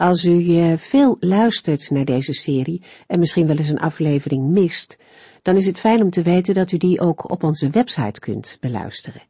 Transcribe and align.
Als 0.00 0.24
u 0.24 0.30
uh, 0.30 0.76
veel 0.76 1.16
luistert 1.20 1.90
naar 1.90 2.04
deze 2.04 2.32
serie 2.32 2.82
en 3.06 3.18
misschien 3.18 3.46
wel 3.46 3.56
eens 3.56 3.68
een 3.68 3.78
aflevering 3.78 4.48
mist, 4.48 4.98
dan 5.42 5.56
is 5.56 5.66
het 5.66 5.80
fijn 5.80 6.02
om 6.02 6.10
te 6.10 6.22
weten 6.22 6.54
dat 6.54 6.72
u 6.72 6.76
die 6.76 7.00
ook 7.00 7.30
op 7.30 7.42
onze 7.42 7.70
website 7.70 8.20
kunt 8.20 8.56
beluisteren. 8.60 9.22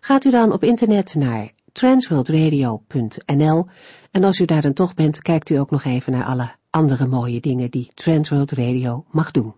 Gaat 0.00 0.24
u 0.24 0.30
dan 0.30 0.52
op 0.52 0.64
internet 0.64 1.14
naar 1.14 1.52
transworldradio.nl 1.72 3.66
en 4.10 4.24
als 4.24 4.38
u 4.38 4.44
daar 4.44 4.62
dan 4.62 4.72
toch 4.72 4.94
bent, 4.94 5.22
kijkt 5.22 5.50
u 5.50 5.54
ook 5.54 5.70
nog 5.70 5.84
even 5.84 6.12
naar 6.12 6.24
alle 6.24 6.50
andere 6.70 7.06
mooie 7.06 7.40
dingen 7.40 7.70
die 7.70 7.90
Transworld 7.94 8.52
Radio 8.52 9.04
mag 9.10 9.30
doen. 9.30 9.54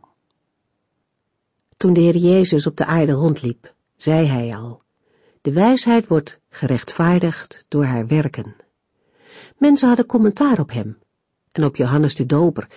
Toen 1.76 1.92
de 1.92 2.01
Heer 2.01 2.16
Jezus 2.16 2.66
op 2.66 2.76
de 2.76 2.87
aarde 2.87 3.12
rondliep, 3.12 3.74
zei 3.96 4.26
hij 4.26 4.56
al, 4.56 4.82
de 5.40 5.52
wijsheid 5.52 6.06
wordt 6.06 6.40
gerechtvaardigd 6.48 7.64
door 7.68 7.84
haar 7.84 8.06
werken. 8.06 8.65
Mensen 9.56 9.88
hadden 9.88 10.06
commentaar 10.06 10.58
op 10.58 10.72
hem 10.72 10.98
en 11.52 11.64
op 11.64 11.76
Johannes 11.76 12.14
de 12.14 12.26
Doper, 12.26 12.68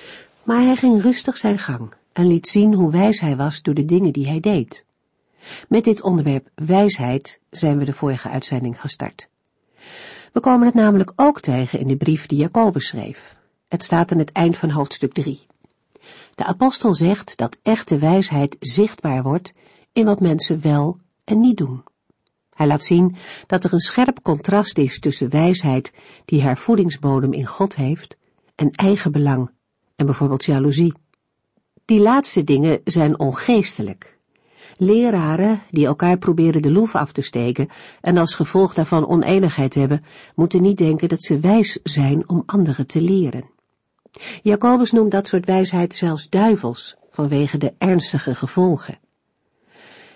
maar 0.44 0.62
hij 0.62 0.76
ging 0.76 1.02
rustig 1.02 1.38
zijn 1.38 1.58
gang 1.58 1.94
en 2.14 2.28
liet 2.28 2.48
zien 2.48 2.74
hoe 2.74 2.92
wijs 2.92 3.20
hij 3.20 3.36
was 3.36 3.62
door 3.62 3.74
de 3.74 3.86
dingen 3.86 4.14
die 4.14 4.28
hij 4.28 4.40
deed. 4.40 4.86
Met 5.68 5.84
dit 5.84 6.02
onderwerp 6.02 6.50
wijsheid 6.56 7.40
zijn 7.50 7.78
we 7.78 7.86
de 7.86 7.94
vorige 7.94 8.30
uitzending 8.30 8.82
gestart. 8.82 9.30
We 10.34 10.40
komen 10.40 10.66
het 10.66 10.76
namelijk 10.76 11.14
ook 11.16 11.40
tegen 11.40 11.80
in 11.80 11.88
de 11.88 11.98
brief 11.98 12.26
die 12.26 12.38
Jacobus 12.38 12.88
schreef. 12.88 13.36
Het 13.68 13.84
staat 13.84 14.12
aan 14.12 14.18
het 14.18 14.32
eind 14.32 14.58
van 14.58 14.70
hoofdstuk 14.70 15.14
3. 15.14 15.48
De 16.36 16.46
apostel 16.46 16.94
zegt 16.94 17.38
dat 17.38 17.58
echte 17.62 17.98
wijsheid 17.98 18.56
zichtbaar 18.60 19.24
wordt 19.24 19.52
in 19.94 20.06
wat 20.06 20.20
mensen 20.20 20.62
wel 20.62 20.98
en 21.24 21.40
niet 21.40 21.58
doen. 21.58 21.84
Hij 22.60 22.68
laat 22.68 22.84
zien 22.84 23.16
dat 23.48 23.64
er 23.64 23.74
een 23.74 23.80
scherp 23.80 24.20
contrast 24.22 24.78
is 24.78 25.00
tussen 25.00 25.30
wijsheid 25.30 25.94
die 26.26 26.44
haar 26.44 26.58
voedingsbodem 26.58 27.34
in 27.34 27.46
God 27.46 27.76
heeft 27.76 28.18
en 28.56 28.72
eigen 28.72 29.12
belang 29.12 29.52
en 29.96 30.06
bijvoorbeeld 30.06 30.46
jaloezie. 30.46 30.94
Die 31.86 32.00
laatste 32.00 32.44
dingen 32.44 32.82
zijn 32.84 33.20
ongeestelijk. 33.20 34.18
Leraren 34.78 35.62
die 35.72 35.86
elkaar 35.86 36.18
proberen 36.18 36.62
de 36.62 36.72
loef 36.72 36.96
af 36.96 37.12
te 37.12 37.22
steken 37.22 37.70
en 38.02 38.18
als 38.18 38.34
gevolg 38.34 38.74
daarvan 38.74 39.08
oneenigheid 39.08 39.74
hebben, 39.74 40.04
moeten 40.36 40.62
niet 40.62 40.78
denken 40.78 41.10
dat 41.10 41.24
ze 41.24 41.40
wijs 41.40 41.80
zijn 41.84 42.30
om 42.30 42.44
anderen 42.46 42.88
te 42.88 43.02
leren. 43.02 43.50
Jacobus 44.42 44.92
noemt 44.92 45.12
dat 45.12 45.28
soort 45.28 45.46
wijsheid 45.46 45.96
zelfs 45.96 46.30
duivels 46.30 46.96
vanwege 47.10 47.58
de 47.58 47.74
ernstige 47.78 48.36
gevolgen. 48.36 49.00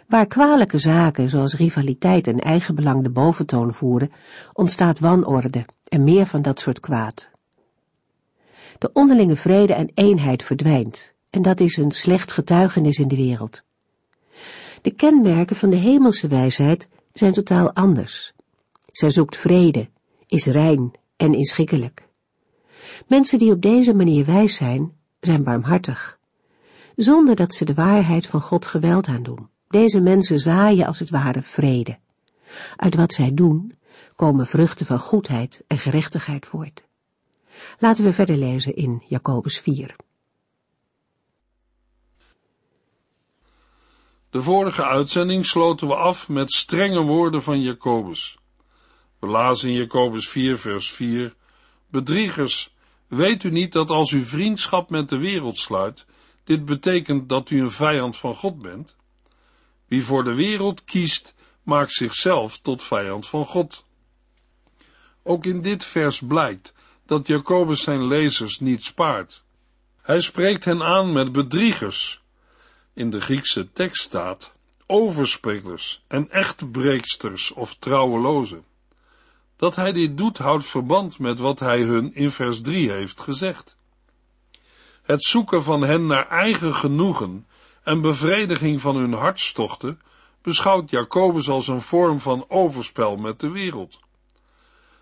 Waar 0.08 0.28
kwalijke 0.28 0.78
zaken 0.78 1.30
zoals 1.30 1.56
rivaliteit 1.56 2.28
en 2.28 2.40
eigenbelang 2.40 3.04
de 3.04 3.10
boventoon 3.10 3.74
voeren, 3.74 4.12
ontstaat 4.54 5.00
wanorde 5.00 5.66
en 5.88 6.04
meer 6.04 6.26
van 6.26 6.42
dat 6.42 6.60
soort 6.60 6.80
kwaad. 6.80 7.30
De 8.78 8.90
onderlinge 8.94 9.36
vrede 9.36 9.74
en 9.74 9.92
eenheid 9.94 10.44
verdwijnt, 10.44 11.14
en 11.30 11.42
dat 11.42 11.60
is 11.60 11.78
een 11.78 11.92
slecht 11.92 12.32
getuigenis 12.32 12.98
in 12.98 13.08
de 13.08 13.16
wereld. 13.16 13.64
De 14.82 14.92
kenmerken 14.92 15.56
van 15.56 15.70
de 15.70 15.76
hemelse 15.76 16.28
wijsheid 16.28 16.88
zijn 17.14 17.34
totaal 17.34 17.74
anders. 17.74 18.34
Zij 18.92 19.10
zoekt 19.10 19.38
vrede, 19.38 19.90
is 20.28 20.46
rein 20.46 20.94
en 21.16 21.34
inschikkelijk. 21.34 22.08
Mensen 23.08 23.40
die 23.40 23.52
op 23.52 23.62
deze 23.62 23.94
manier 23.94 24.26
wijs 24.26 24.56
zijn, 24.56 24.92
zijn 25.20 25.44
barmhartig, 25.44 26.20
zonder 26.96 27.36
dat 27.36 27.54
ze 27.54 27.66
de 27.66 27.74
waarheid 27.74 28.28
van 28.28 28.42
God 28.42 28.66
geweld 28.66 29.08
aandoen. 29.08 29.50
Deze 29.74 30.02
mensen 30.02 30.40
zaaien 30.40 30.86
als 30.86 31.00
het 31.00 31.10
ware 31.10 31.42
vrede. 31.42 31.98
Uit 32.76 32.96
wat 32.96 33.14
zij 33.14 33.34
doen, 33.34 33.78
komen 34.16 34.48
vruchten 34.48 34.86
van 34.86 35.00
goedheid 35.00 35.64
en 35.68 35.78
gerechtigheid 35.78 36.46
voort. 36.46 36.84
Laten 37.80 38.04
we 38.04 38.14
verder 38.14 38.38
lezen 38.38 38.76
in 38.76 39.04
Jacobus 39.08 39.60
4. 39.60 39.96
De 44.30 44.42
vorige 44.42 44.84
uitzending 44.86 45.46
sloten 45.46 45.88
we 45.88 45.96
af 45.96 46.30
met 46.30 46.52
strenge 46.52 47.02
woorden 47.02 47.44
van 47.44 47.62
Jacobus. 47.62 48.38
We 49.20 49.28
lazen 49.28 49.70
in 49.70 49.76
Jacobus 49.76 50.30
4, 50.30 50.58
vers 50.58 50.92
4: 50.92 51.34
Bedriegers, 51.88 52.74
weet 53.08 53.44
u 53.44 53.52
niet 53.52 53.72
dat 53.72 53.90
als 53.90 54.12
u 54.12 54.26
vriendschap 54.26 54.90
met 54.90 55.10
de 55.10 55.18
wereld 55.18 55.58
sluit, 55.58 56.06
dit 56.44 56.66
betekent 56.66 57.30
dat 57.30 57.50
u 57.50 57.62
een 57.62 57.72
vijand 57.72 58.18
van 58.18 58.36
God 58.36 58.62
bent? 58.62 59.02
Wie 59.88 60.04
voor 60.04 60.24
de 60.24 60.34
wereld 60.34 60.84
kiest, 60.84 61.36
maakt 61.64 61.94
zichzelf 61.94 62.60
tot 62.60 62.84
vijand 62.84 63.28
van 63.28 63.46
God. 63.46 63.86
Ook 65.24 65.46
in 65.46 65.62
dit 65.62 65.86
vers 65.86 66.22
blijkt 66.22 66.74
dat 67.06 67.28
Jacobus 67.28 67.82
zijn 67.82 68.08
lezers 68.08 68.60
niet 68.60 68.84
spaart. 68.84 69.44
Hij 70.02 70.22
spreekt 70.22 70.66
hen 70.66 70.82
aan 70.82 71.12
met 71.12 71.32
bedriegers. 71.32 72.22
In 72.94 73.10
de 73.10 73.22
Griekse 73.22 73.72
tekst 73.72 74.04
staat 74.04 74.54
overspelers 74.88 76.04
en 76.08 76.30
echtbreeksters 76.32 77.52
of 77.52 77.76
trouwelozen. 77.76 78.66
Dat 79.56 79.76
hij 79.76 79.92
dit 79.92 80.18
doet 80.18 80.38
houdt 80.38 80.66
verband 80.66 81.20
met 81.20 81.40
wat 81.40 81.60
hij 81.60 81.82
hun 81.82 82.14
in 82.14 82.32
vers 82.32 82.62
3 82.62 82.92
heeft 82.92 83.22
gezegd. 83.22 83.76
Het 85.04 85.24
zoeken 85.24 85.64
van 85.64 85.82
hen 85.82 86.06
naar 86.06 86.28
eigen 86.28 86.74
genoegen 86.74 87.48
en 87.84 88.02
bevrediging 88.02 88.82
van 88.82 88.96
hun 88.96 89.14
hartstochten 89.14 90.02
beschouwt 90.42 90.90
Jacobus 90.90 91.50
als 91.50 91.68
een 91.68 91.82
vorm 91.82 92.20
van 92.20 92.46
overspel 92.48 93.16
met 93.16 93.40
de 93.40 93.50
wereld. 93.50 94.00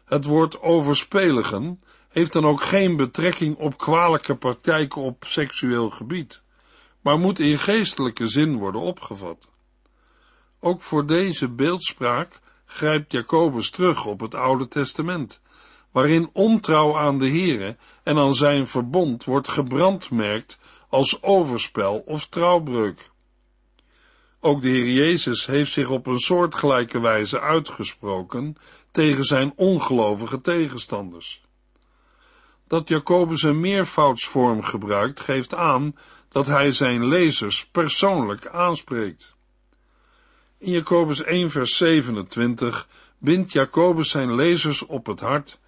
Het 0.05 0.25
woord 0.25 0.61
overspeligen 0.61 1.81
heeft 2.09 2.33
dan 2.33 2.45
ook 2.45 2.61
geen 2.61 2.95
betrekking 2.95 3.57
op 3.57 3.77
kwalijke 3.77 4.35
praktijken 4.35 5.01
op 5.01 5.23
seksueel 5.25 5.89
gebied, 5.89 6.43
maar 7.01 7.19
moet 7.19 7.39
in 7.39 7.57
geestelijke 7.57 8.27
zin 8.27 8.57
worden 8.57 8.81
opgevat. 8.81 9.49
Ook 10.59 10.81
voor 10.81 11.05
deze 11.05 11.49
beeldspraak 11.49 12.39
grijpt 12.65 13.11
Jacobus 13.11 13.69
terug 13.69 14.05
op 14.05 14.19
het 14.19 14.35
Oude 14.35 14.67
Testament, 14.67 15.41
waarin 15.91 16.29
ontrouw 16.33 16.97
aan 16.97 17.19
de 17.19 17.29
Here 17.29 17.77
en 18.03 18.17
aan 18.17 18.33
zijn 18.33 18.67
verbond 18.67 19.23
wordt 19.23 19.47
gebrandmerkt 19.47 20.59
als 20.91 21.23
overspel 21.23 22.03
of 22.05 22.27
trouwbreuk. 22.27 23.09
Ook 24.39 24.61
de 24.61 24.69
Heer 24.69 24.91
Jezus 24.91 25.45
heeft 25.45 25.71
zich 25.71 25.89
op 25.89 26.07
een 26.07 26.19
soortgelijke 26.19 26.99
wijze 26.99 27.39
uitgesproken 27.39 28.55
tegen 28.91 29.23
zijn 29.23 29.53
ongelovige 29.55 30.41
tegenstanders. 30.41 31.41
Dat 32.67 32.87
Jacobus 32.87 33.43
een 33.43 33.59
meervoudsvorm 33.59 34.63
gebruikt, 34.63 35.19
geeft 35.19 35.55
aan 35.55 35.95
dat 36.29 36.47
hij 36.47 36.71
zijn 36.71 37.07
lezers 37.07 37.65
persoonlijk 37.65 38.47
aanspreekt. 38.47 39.35
In 40.57 40.71
Jacobus 40.71 41.23
1 41.23 41.49
vers 41.49 41.77
27 41.77 42.87
bindt 43.17 43.51
Jacobus 43.51 44.09
zijn 44.09 44.35
lezers 44.35 44.85
op 44.85 45.05
het 45.05 45.19
hart 45.19 45.59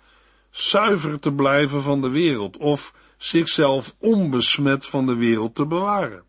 zuiver 0.50 1.20
te 1.20 1.34
blijven 1.34 1.82
van 1.82 2.02
de 2.02 2.10
wereld 2.10 2.58
of 2.58 2.94
zichzelf 3.24 3.96
onbesmet 3.98 4.86
van 4.86 5.06
de 5.06 5.16
wereld 5.16 5.56
te 5.56 5.66
bewaren. 5.66 6.24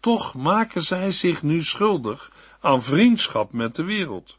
Toch 0.00 0.34
maken 0.34 0.82
zij 0.82 1.10
zich 1.10 1.42
nu 1.42 1.62
schuldig 1.62 2.32
aan 2.60 2.82
vriendschap 2.82 3.52
met 3.52 3.74
de 3.74 3.84
wereld. 3.84 4.38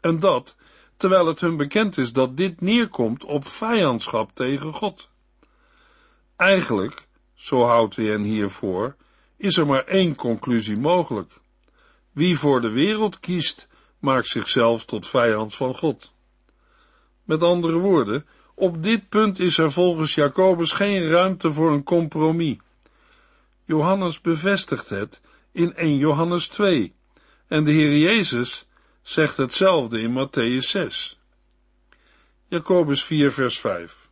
En 0.00 0.18
dat, 0.18 0.56
terwijl 0.96 1.26
het 1.26 1.40
hun 1.40 1.56
bekend 1.56 1.98
is 1.98 2.12
dat 2.12 2.36
dit 2.36 2.60
neerkomt 2.60 3.24
op 3.24 3.46
vijandschap 3.46 4.30
tegen 4.34 4.72
God. 4.72 5.08
Eigenlijk, 6.36 7.06
zo 7.34 7.62
houdt 7.62 7.96
hij 7.96 8.04
hen 8.04 8.22
hiervoor, 8.22 8.96
is 9.36 9.56
er 9.56 9.66
maar 9.66 9.84
één 9.84 10.14
conclusie 10.14 10.76
mogelijk. 10.76 11.32
Wie 12.12 12.38
voor 12.38 12.60
de 12.60 12.70
wereld 12.70 13.20
kiest, 13.20 13.68
maakt 13.98 14.26
zichzelf 14.26 14.84
tot 14.84 15.08
vijand 15.08 15.54
van 15.54 15.74
God. 15.74 16.12
Met 17.22 17.42
andere 17.42 17.78
woorden, 17.78 18.26
op 18.54 18.82
dit 18.82 19.08
punt 19.08 19.40
is 19.40 19.58
er 19.58 19.72
volgens 19.72 20.14
Jacobus 20.14 20.72
geen 20.72 21.08
ruimte 21.08 21.52
voor 21.52 21.72
een 21.72 21.82
compromis. 21.82 22.56
Johannes 23.64 24.20
bevestigt 24.20 24.88
het 24.88 25.20
in 25.52 25.74
1 25.74 25.96
Johannes 25.96 26.48
2 26.48 26.94
en 27.48 27.64
de 27.64 27.72
Heer 27.72 27.98
Jezus 27.98 28.66
zegt 29.02 29.36
hetzelfde 29.36 30.00
in 30.00 30.28
Matthäus 30.28 30.68
6. 30.68 31.18
Jacobus 32.48 33.04
4 33.04 33.32
vers 33.32 33.58
5 33.58 34.08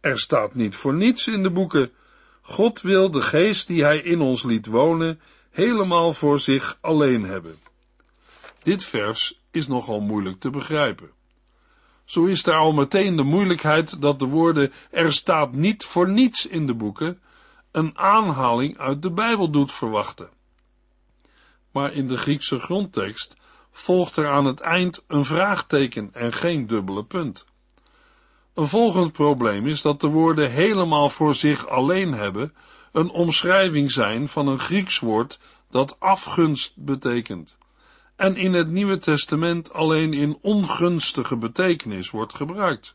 Er 0.00 0.18
staat 0.18 0.54
niet 0.54 0.74
voor 0.74 0.94
niets 0.94 1.28
in 1.28 1.42
de 1.42 1.50
boeken, 1.50 1.90
God 2.40 2.80
wil 2.80 3.10
de 3.10 3.22
geest 3.22 3.66
die 3.66 3.82
hij 3.82 3.98
in 3.98 4.20
ons 4.20 4.42
liet 4.42 4.66
wonen 4.66 5.20
helemaal 5.50 6.12
voor 6.12 6.40
zich 6.40 6.78
alleen 6.80 7.22
hebben. 7.22 7.58
Dit 8.62 8.84
vers 8.84 9.40
is 9.50 9.66
nogal 9.66 10.00
moeilijk 10.00 10.40
te 10.40 10.50
begrijpen. 10.50 11.10
Zo 12.12 12.24
is 12.24 12.46
er 12.46 12.54
al 12.54 12.72
meteen 12.72 13.16
de 13.16 13.22
moeilijkheid 13.22 14.00
dat 14.00 14.18
de 14.18 14.26
woorden 14.26 14.72
er 14.90 15.12
staat 15.12 15.52
niet 15.52 15.84
voor 15.84 16.08
niets 16.08 16.46
in 16.46 16.66
de 16.66 16.74
boeken 16.74 17.20
een 17.70 17.98
aanhaling 17.98 18.78
uit 18.78 19.02
de 19.02 19.10
Bijbel 19.10 19.50
doet 19.50 19.72
verwachten. 19.72 20.30
Maar 21.70 21.92
in 21.92 22.08
de 22.08 22.16
Griekse 22.16 22.58
grondtekst 22.58 23.36
volgt 23.70 24.16
er 24.16 24.28
aan 24.28 24.44
het 24.44 24.60
eind 24.60 25.04
een 25.06 25.24
vraagteken 25.24 26.10
en 26.12 26.32
geen 26.32 26.66
dubbele 26.66 27.04
punt. 27.04 27.44
Een 28.54 28.68
volgend 28.68 29.12
probleem 29.12 29.66
is 29.66 29.82
dat 29.82 30.00
de 30.00 30.08
woorden 30.08 30.50
helemaal 30.50 31.08
voor 31.08 31.34
zich 31.34 31.68
alleen 31.68 32.12
hebben 32.12 32.54
een 32.92 33.10
omschrijving 33.10 33.92
zijn 33.92 34.28
van 34.28 34.46
een 34.46 34.60
Grieks 34.60 34.98
woord 34.98 35.38
dat 35.70 36.00
afgunst 36.00 36.72
betekent 36.76 37.58
en 38.22 38.36
in 38.36 38.52
het 38.52 38.70
Nieuwe 38.70 38.98
Testament 38.98 39.72
alleen 39.72 40.12
in 40.12 40.38
ongunstige 40.40 41.36
betekenis 41.36 42.10
wordt 42.10 42.34
gebruikt. 42.34 42.94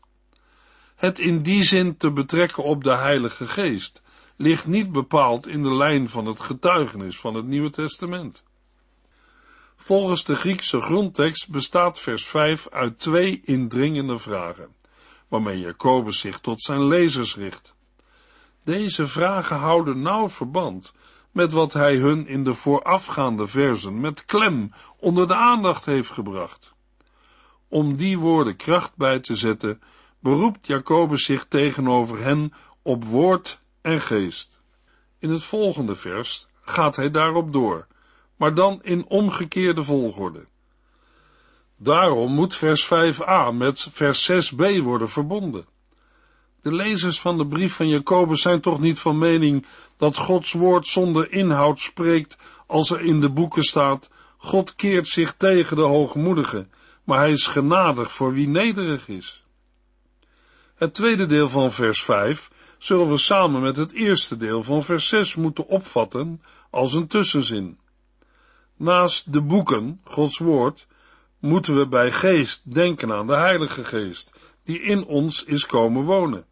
Het 0.96 1.18
in 1.18 1.42
die 1.42 1.62
zin 1.62 1.96
te 1.96 2.12
betrekken 2.12 2.64
op 2.64 2.84
de 2.84 2.96
Heilige 2.96 3.46
Geest 3.46 4.02
ligt 4.36 4.66
niet 4.66 4.92
bepaald 4.92 5.46
in 5.46 5.62
de 5.62 5.74
lijn 5.74 6.08
van 6.08 6.26
het 6.26 6.40
getuigenis 6.40 7.18
van 7.18 7.34
het 7.34 7.46
Nieuwe 7.46 7.70
Testament. 7.70 8.44
Volgens 9.76 10.24
de 10.24 10.36
Griekse 10.36 10.80
grondtekst 10.80 11.50
bestaat 11.50 12.00
vers 12.00 12.24
5 12.24 12.68
uit 12.68 12.98
twee 12.98 13.40
indringende 13.44 14.18
vragen, 14.18 14.68
waarmee 15.28 15.60
Jacobus 15.60 16.18
zich 16.18 16.40
tot 16.40 16.62
zijn 16.62 16.86
lezers 16.86 17.36
richt. 17.36 17.74
Deze 18.64 19.06
vragen 19.06 19.56
houden 19.56 20.02
nauw 20.02 20.28
verband 20.28 20.92
met 21.38 21.52
wat 21.52 21.72
hij 21.72 21.96
hun 21.96 22.26
in 22.26 22.44
de 22.44 22.54
voorafgaande 22.54 23.46
versen 23.46 24.00
met 24.00 24.24
klem 24.24 24.72
onder 24.96 25.26
de 25.26 25.34
aandacht 25.34 25.84
heeft 25.84 26.10
gebracht. 26.10 26.72
Om 27.68 27.96
die 27.96 28.18
woorden 28.18 28.56
kracht 28.56 28.96
bij 28.96 29.20
te 29.20 29.34
zetten, 29.34 29.82
beroept 30.20 30.66
Jacobus 30.66 31.24
zich 31.24 31.44
tegenover 31.44 32.22
hen 32.22 32.52
op 32.82 33.04
woord 33.04 33.60
en 33.80 34.00
geest. 34.00 34.60
In 35.18 35.30
het 35.30 35.42
volgende 35.42 35.94
vers 35.94 36.46
gaat 36.60 36.96
hij 36.96 37.10
daarop 37.10 37.52
door, 37.52 37.86
maar 38.36 38.54
dan 38.54 38.82
in 38.82 39.06
omgekeerde 39.06 39.82
volgorde. 39.82 40.46
Daarom 41.76 42.34
moet 42.34 42.54
vers 42.54 42.86
5a 42.86 43.52
met 43.52 43.88
vers 43.90 44.30
6b 44.32 44.82
worden 44.82 45.08
verbonden. 45.08 45.66
De 46.62 46.72
lezers 46.72 47.20
van 47.20 47.38
de 47.38 47.46
brief 47.46 47.74
van 47.74 47.88
Jacobus 47.88 48.42
zijn 48.42 48.60
toch 48.60 48.80
niet 48.80 48.98
van 48.98 49.18
mening 49.18 49.66
dat 49.96 50.16
Gods 50.16 50.52
woord 50.52 50.86
zonder 50.86 51.32
inhoud 51.32 51.80
spreekt 51.80 52.36
als 52.66 52.90
er 52.90 53.00
in 53.00 53.20
de 53.20 53.30
boeken 53.30 53.62
staat, 53.62 54.10
God 54.36 54.74
keert 54.74 55.08
zich 55.08 55.34
tegen 55.36 55.76
de 55.76 55.82
hoogmoedige, 55.82 56.66
maar 57.04 57.18
hij 57.18 57.30
is 57.30 57.46
genadig 57.46 58.12
voor 58.12 58.32
wie 58.32 58.48
nederig 58.48 59.08
is. 59.08 59.44
Het 60.74 60.94
tweede 60.94 61.26
deel 61.26 61.48
van 61.48 61.72
vers 61.72 62.02
5 62.02 62.50
zullen 62.78 63.10
we 63.10 63.16
samen 63.16 63.60
met 63.60 63.76
het 63.76 63.92
eerste 63.92 64.36
deel 64.36 64.62
van 64.62 64.82
vers 64.82 65.08
6 65.08 65.34
moeten 65.34 65.66
opvatten 65.66 66.40
als 66.70 66.94
een 66.94 67.06
tussenzin. 67.06 67.78
Naast 68.76 69.32
de 69.32 69.42
boeken, 69.42 70.00
Gods 70.04 70.38
woord, 70.38 70.86
moeten 71.38 71.78
we 71.78 71.86
bij 71.86 72.12
geest 72.12 72.74
denken 72.74 73.12
aan 73.12 73.26
de 73.26 73.36
Heilige 73.36 73.84
Geest, 73.84 74.34
die 74.64 74.80
in 74.80 75.04
ons 75.04 75.44
is 75.44 75.66
komen 75.66 76.04
wonen. 76.04 76.46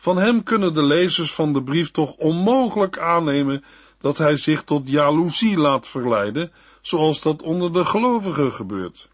Van 0.00 0.16
hem 0.16 0.42
kunnen 0.42 0.74
de 0.74 0.82
lezers 0.82 1.34
van 1.34 1.52
de 1.52 1.62
brief 1.62 1.90
toch 1.90 2.12
onmogelijk 2.12 2.98
aannemen 2.98 3.64
dat 3.98 4.18
hij 4.18 4.34
zich 4.34 4.62
tot 4.62 4.88
jaloezie 4.88 5.56
laat 5.56 5.88
verleiden, 5.88 6.52
zoals 6.80 7.22
dat 7.22 7.42
onder 7.42 7.72
de 7.72 7.84
gelovigen 7.84 8.52
gebeurt. 8.52 9.08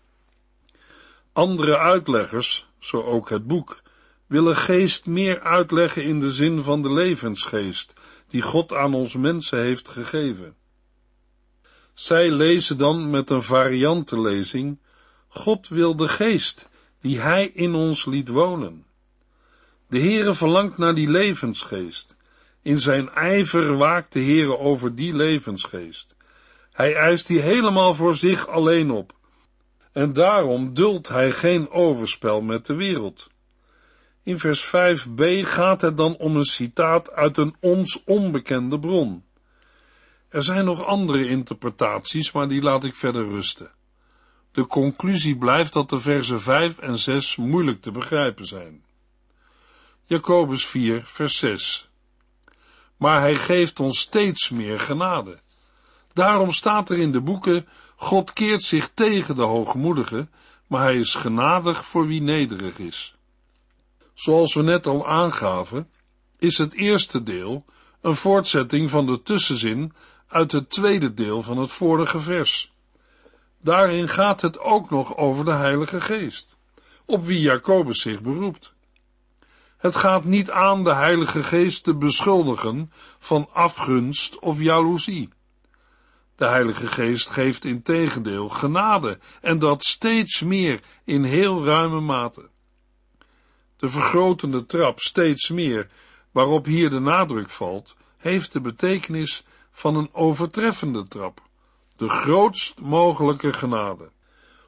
Andere 1.32 1.78
uitleggers, 1.78 2.66
zo 2.78 3.02
ook 3.02 3.30
het 3.30 3.46
boek, 3.46 3.82
willen 4.26 4.56
geest 4.56 5.06
meer 5.06 5.40
uitleggen 5.40 6.02
in 6.02 6.20
de 6.20 6.32
zin 6.32 6.62
van 6.62 6.82
de 6.82 6.92
levensgeest, 6.92 7.92
die 8.28 8.42
God 8.42 8.72
aan 8.72 8.94
ons 8.94 9.16
mensen 9.16 9.62
heeft 9.62 9.88
gegeven. 9.88 10.56
Zij 11.94 12.30
lezen 12.30 12.78
dan 12.78 13.10
met 13.10 13.30
een 13.30 13.42
variantenlezing, 13.42 14.78
God 15.28 15.68
wil 15.68 15.96
de 15.96 16.08
geest, 16.08 16.68
die 17.00 17.18
Hij 17.20 17.46
in 17.46 17.74
ons 17.74 18.04
liet 18.04 18.28
wonen. 18.28 18.85
De 19.88 20.00
Heere 20.00 20.34
verlangt 20.34 20.78
naar 20.78 20.94
die 20.94 21.08
levensgeest. 21.08 22.16
In 22.62 22.78
zijn 22.78 23.10
ijver 23.10 23.76
waakt 23.76 24.12
de 24.12 24.20
Heere 24.20 24.58
over 24.58 24.94
die 24.94 25.14
levensgeest. 25.14 26.16
Hij 26.72 26.94
eist 26.94 27.26
die 27.26 27.40
helemaal 27.40 27.94
voor 27.94 28.14
zich 28.14 28.48
alleen 28.48 28.90
op. 28.90 29.12
En 29.92 30.12
daarom 30.12 30.74
duldt 30.74 31.08
hij 31.08 31.30
geen 31.30 31.70
overspel 31.70 32.40
met 32.40 32.66
de 32.66 32.74
wereld. 32.74 33.30
In 34.22 34.38
vers 34.38 34.66
5b 34.66 35.22
gaat 35.40 35.80
het 35.80 35.96
dan 35.96 36.16
om 36.16 36.36
een 36.36 36.44
citaat 36.44 37.10
uit 37.10 37.36
een 37.38 37.56
ons 37.60 38.04
onbekende 38.04 38.78
bron. 38.78 39.24
Er 40.28 40.42
zijn 40.42 40.64
nog 40.64 40.84
andere 40.84 41.28
interpretaties, 41.28 42.32
maar 42.32 42.48
die 42.48 42.62
laat 42.62 42.84
ik 42.84 42.94
verder 42.94 43.28
rusten. 43.28 43.70
De 44.52 44.66
conclusie 44.66 45.36
blijft 45.36 45.72
dat 45.72 45.88
de 45.88 46.00
versen 46.00 46.40
5 46.40 46.78
en 46.78 46.98
6 46.98 47.36
moeilijk 47.36 47.80
te 47.80 47.90
begrijpen 47.90 48.46
zijn. 48.46 48.84
Jacobus 50.08 50.67
4, 50.67 51.03
vers 51.05 51.38
6. 51.38 51.88
Maar 52.97 53.20
hij 53.20 53.35
geeft 53.35 53.81
ons 53.81 53.99
steeds 53.99 54.50
meer 54.50 54.81
genade. 54.81 55.41
Daarom 56.12 56.53
staat 56.53 56.91
er 56.91 56.99
in 56.99 57.12
de 57.12 57.20
boeken, 57.20 57.69
God 57.97 58.32
keert 58.32 58.62
zich 58.62 58.91
tegen 58.94 59.37
de 59.37 59.43
hoogmoedigen, 59.43 60.32
maar 60.67 60.82
hij 60.82 60.97
is 60.97 61.14
genadig 61.14 61.87
voor 61.87 62.06
wie 62.06 62.23
nederig 62.23 62.79
is. 62.79 63.14
Zoals 64.14 64.55
we 64.55 64.62
net 64.62 64.87
al 64.87 65.08
aangaven, 65.08 65.91
is 66.38 66.58
het 66.58 66.75
eerste 66.75 67.23
deel 67.23 67.64
een 68.00 68.17
voortzetting 68.17 68.91
van 68.91 69.06
de 69.06 69.23
tussenzin 69.23 69.93
uit 70.29 70.53
het 70.53 70.70
tweede 70.70 71.14
deel 71.14 71.43
van 71.43 71.58
het 71.58 71.73
vorige 71.73 72.20
vers. 72.20 72.73
Daarin 73.61 74.08
gaat 74.08 74.41
het 74.41 74.58
ook 74.58 74.91
nog 74.91 75.17
over 75.17 75.44
de 75.44 75.55
Heilige 75.55 76.00
Geest, 76.00 76.56
op 77.05 77.25
wie 77.25 77.41
Jacobus 77.41 78.00
zich 78.00 78.20
beroept. 78.20 78.75
Het 79.76 79.96
gaat 79.96 80.25
niet 80.25 80.50
aan 80.50 80.84
de 80.84 80.94
Heilige 80.94 81.43
Geest 81.43 81.84
te 81.84 81.96
beschuldigen 81.96 82.93
van 83.19 83.49
afgunst 83.52 84.39
of 84.39 84.60
jaloezie. 84.60 85.29
De 86.36 86.46
Heilige 86.46 86.86
Geest 86.86 87.29
geeft 87.29 87.65
in 87.65 87.82
tegendeel 87.82 88.48
genade 88.48 89.19
en 89.41 89.58
dat 89.58 89.84
steeds 89.84 90.41
meer 90.41 90.81
in 91.05 91.22
heel 91.22 91.65
ruime 91.65 92.00
mate. 92.00 92.48
De 93.77 93.89
vergrotende 93.89 94.67
trap 94.67 95.00
steeds 95.00 95.50
meer, 95.50 95.89
waarop 96.31 96.65
hier 96.65 96.91
de 96.91 97.00
nadruk 97.00 97.50
valt, 97.50 97.96
heeft 98.17 98.53
de 98.53 98.60
betekenis 98.60 99.44
van 99.70 99.96
een 99.96 100.08
overtreffende 100.12 101.08
trap, 101.08 101.41
de 101.96 102.08
grootst 102.08 102.81
mogelijke 102.81 103.53
genade. 103.53 104.10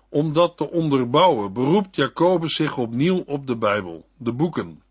Om 0.09 0.33
dat 0.33 0.57
te 0.57 0.71
onderbouwen 0.71 1.53
beroept 1.53 1.97
Jacobus 1.97 2.55
zich 2.55 2.77
opnieuw 2.77 3.23
op 3.27 3.47
de 3.47 3.57
Bijbel, 3.57 4.09
de 4.17 4.33
boeken. 4.33 4.83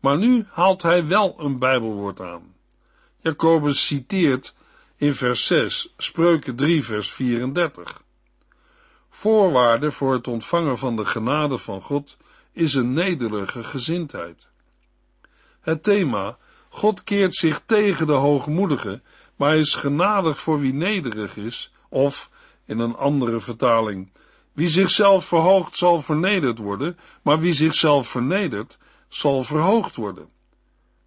Maar 0.00 0.18
nu 0.18 0.46
haalt 0.50 0.82
hij 0.82 1.06
wel 1.06 1.34
een 1.38 1.58
Bijbelwoord 1.58 2.20
aan. 2.20 2.54
Jacobus 3.16 3.86
citeert 3.86 4.54
in 4.96 5.14
vers 5.14 5.46
6, 5.46 5.94
Spreuken 5.96 6.56
3, 6.56 6.84
vers 6.84 7.12
34. 7.12 8.02
Voorwaarde 9.10 9.92
voor 9.92 10.12
het 10.12 10.28
ontvangen 10.28 10.78
van 10.78 10.96
de 10.96 11.04
genade 11.04 11.58
van 11.58 11.82
God 11.82 12.16
is 12.52 12.74
een 12.74 12.92
nederige 12.92 13.64
gezindheid. 13.64 14.50
Het 15.60 15.82
thema, 15.82 16.38
God 16.68 17.04
keert 17.04 17.34
zich 17.34 17.62
tegen 17.66 18.06
de 18.06 18.12
hoogmoedige, 18.12 19.02
maar 19.36 19.56
is 19.56 19.74
genadig 19.74 20.38
voor 20.40 20.60
wie 20.60 20.74
nederig 20.74 21.36
is, 21.36 21.72
of, 21.88 22.30
in 22.64 22.78
een 22.78 22.94
andere 22.96 23.40
vertaling, 23.40 24.12
wie 24.52 24.68
zichzelf 24.68 25.24
verhoogt 25.24 25.76
zal 25.76 26.02
vernederd 26.02 26.58
worden, 26.58 26.98
maar 27.22 27.40
wie 27.40 27.52
zichzelf 27.52 28.08
vernedert, 28.08 28.78
zal 29.10 29.42
verhoogd 29.42 29.96
worden. 29.96 30.28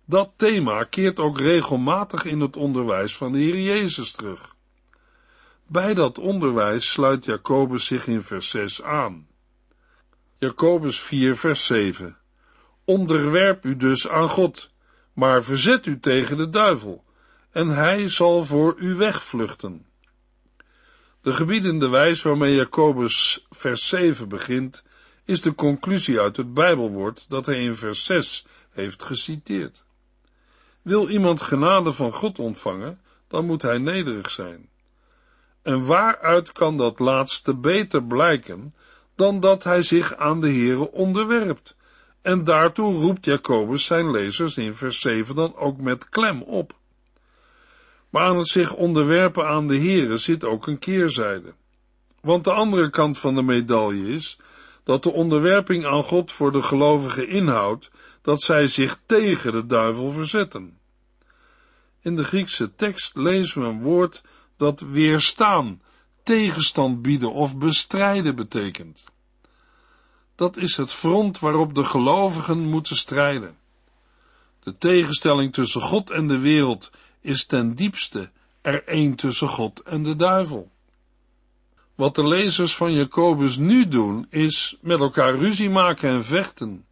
Dat 0.06 0.32
thema 0.36 0.84
keert 0.84 1.20
ook 1.20 1.40
regelmatig 1.40 2.26
in 2.26 2.40
het 2.40 2.56
onderwijs 2.56 3.16
van 3.16 3.32
de 3.32 3.38
Heer 3.38 3.60
Jezus 3.60 4.12
terug. 4.12 4.56
Bij 5.68 5.94
dat 5.94 6.20
onderwijs 6.20 6.92
sluit 6.92 7.26
Jacobus 7.26 7.86
zich 7.86 8.08
in 8.08 8.22
vers 8.22 8.50
6 8.50 8.82
aan. 8.82 9.28
Jacobus 10.38 11.00
4 11.00 11.38
vers 11.38 11.66
7 11.66 12.18
Onderwerp 12.86 13.66
u 13.66 13.76
dus 13.76 14.08
aan 14.08 14.30
God, 14.30 14.70
maar 15.14 15.44
verzet 15.44 15.86
u 15.86 16.00
tegen 16.00 16.38
de 16.38 16.50
duivel, 16.50 17.04
en 17.52 17.68
hij 17.68 18.10
zal 18.10 18.46
voor 18.46 18.76
u 18.78 18.96
wegvluchten. 18.96 19.86
De 21.22 21.34
gebiedende 21.34 21.90
wijs 21.90 22.22
waarmee 22.22 22.56
Jacobus 22.56 23.46
vers 23.50 23.88
7 23.88 24.30
begint, 24.30 24.84
is 25.26 25.42
de 25.42 25.56
conclusie 25.56 26.20
uit 26.20 26.38
het 26.38 26.54
Bijbelwoord 26.54 27.26
dat 27.28 27.46
hij 27.46 27.64
in 27.64 27.76
vers 27.76 28.06
6 28.06 28.46
heeft 28.70 29.04
geciteerd. 29.04 29.86
Wil 30.82 31.10
iemand 31.10 31.42
genade 31.42 31.94
van 31.94 32.12
God 32.12 32.40
ontvangen, 32.40 33.02
dan 33.28 33.46
moet 33.46 33.62
hij 33.62 33.78
nederig 33.78 34.32
zijn. 34.32 34.70
En 35.62 35.86
waaruit 35.86 36.52
kan 36.52 36.78
dat 36.78 37.00
laatste 37.00 37.56
beter 37.56 38.04
blijken 38.04 38.76
dan 39.16 39.40
dat 39.40 39.64
hij 39.64 39.82
zich 39.82 40.16
aan 40.16 40.40
de 40.40 40.48
Heere 40.48 40.92
onderwerpt? 40.92 41.76
En 42.22 42.44
daartoe 42.44 42.94
roept 42.94 43.26
Jacobus 43.26 43.86
zijn 43.86 44.12
lezers 44.12 44.58
in 44.58 44.74
vers 44.74 45.00
7 45.00 45.36
dan 45.36 45.56
ook 45.56 45.78
met 45.78 46.10
klem 46.10 46.42
op. 46.42 46.74
Maar 48.10 48.24
aan 48.24 48.38
het 48.38 48.48
zich 48.48 48.74
onderwerpen 48.74 49.48
aan 49.48 49.68
de 49.68 49.78
Heere 49.78 50.18
zit 50.18 50.44
ook 50.44 50.68
een 50.68 50.80
keerzijde. 50.80 51.54
Want 52.22 52.44
de 52.44 52.52
andere 52.52 52.90
kant 52.90 53.18
van 53.18 53.36
de 53.36 53.42
medaille 53.42 54.14
is 54.14 54.40
dat 54.84 55.04
de 55.04 55.12
onderwerping 55.12 55.86
aan 55.86 56.04
God 56.04 56.32
voor 56.32 56.52
de 56.52 56.62
gelovigen 56.62 57.28
inhoudt 57.28 57.90
dat 58.22 58.42
zij 58.42 58.68
zich 58.68 59.00
tegen 59.06 59.52
de 59.52 59.66
duivel 59.66 60.12
verzetten. 60.12 60.78
In 62.02 62.16
de 62.16 62.24
Griekse 62.24 62.76
tekst 62.76 63.18
lezen 63.18 63.62
we 63.62 63.68
een 63.68 63.82
woord 63.82 64.24
dat 64.58 64.80
weerstaan, 64.80 65.82
tegenstand 66.24 67.02
bieden 67.02 67.34
of 67.34 67.58
bestrijden 67.58 68.36
betekent. 68.36 69.04
Dat 70.36 70.58
is 70.58 70.78
het 70.78 70.94
front 70.94 71.40
waarop 71.40 71.76
de 71.76 71.86
gelovigen 71.86 72.70
moeten 72.70 72.96
strijden. 72.96 73.58
De 74.60 74.78
tegenstelling 74.78 75.54
tussen 75.54 75.82
God 75.82 76.10
en 76.10 76.28
de 76.28 76.40
wereld 76.40 76.92
is 77.22 77.46
ten 77.46 77.76
diepste 77.76 78.32
er 78.62 78.84
één 78.88 79.16
tussen 79.16 79.48
God 79.48 79.82
en 79.82 80.04
de 80.04 80.16
duivel. 80.16 80.72
Wat 82.04 82.16
de 82.16 82.28
lezers 82.28 82.76
van 82.76 82.94
Jacobus 82.94 83.58
nu 83.58 83.88
doen, 83.88 84.26
is 84.30 84.78
met 84.82 85.00
elkaar 85.00 85.36
ruzie 85.36 85.70
maken 85.70 86.10
en 86.10 86.24
vechten. 86.24 86.86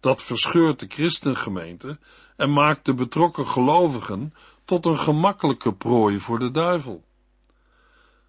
Dat 0.00 0.22
verscheurt 0.22 0.80
de 0.80 0.86
christengemeente 0.88 1.98
en 2.36 2.52
maakt 2.52 2.84
de 2.84 2.94
betrokken 2.94 3.46
gelovigen 3.46 4.34
tot 4.64 4.86
een 4.86 4.98
gemakkelijke 4.98 5.74
prooi 5.74 6.18
voor 6.18 6.38
de 6.38 6.50
duivel. 6.50 7.04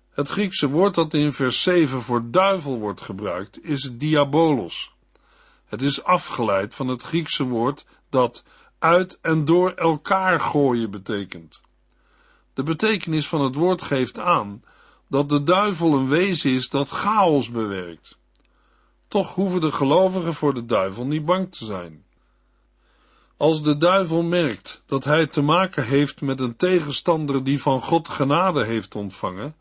Het 0.10 0.30
Griekse 0.30 0.70
woord 0.70 0.96
dat 0.96 1.14
in 1.14 1.34
vers 1.34 1.62
7 1.62 2.02
voor 2.02 2.32
duivel 2.32 2.80
wordt 2.80 3.02
gebruikt 3.02 3.64
is 3.64 3.92
diabolos. 3.94 4.94
Het 5.66 5.82
is 5.82 6.04
afgeleid 6.04 6.76
van 6.76 6.88
het 6.88 7.04
Griekse 7.04 7.44
woord 7.44 7.86
dat 8.10 8.44
uit 8.80 9.20
en 9.22 9.46
door 9.46 9.72
elkaar 9.72 10.40
gooien 10.40 10.92
betekent. 10.92 11.62
De 12.54 12.64
betekenis 12.64 13.28
van 13.28 13.42
het 13.42 13.56
woord 13.56 13.82
geeft 13.82 14.20
aan 14.20 14.64
dat 15.10 15.30
de 15.30 15.44
duivel 15.44 15.94
een 15.94 16.08
wezen 16.08 16.52
is 16.52 16.70
dat 16.70 16.90
chaos 16.90 17.52
bewerkt. 17.52 18.18
Toch 19.08 19.36
hoeven 19.36 19.62
de 19.62 19.72
gelovigen 19.72 20.34
voor 20.34 20.54
de 20.54 20.66
duivel 20.66 21.06
niet 21.06 21.26
bang 21.26 21.52
te 21.52 21.66
zijn. 21.66 22.04
Als 23.38 23.64
de 23.64 23.78
duivel 23.78 24.24
merkt 24.24 24.84
dat 24.86 25.04
hij 25.04 25.28
te 25.28 25.42
maken 25.42 25.86
heeft 25.86 26.22
met 26.22 26.40
een 26.40 26.56
tegenstander 26.56 27.44
die 27.44 27.62
van 27.62 27.82
God 27.82 28.10
genade 28.10 28.66
heeft 28.66 28.96
ontvangen, 28.96 29.56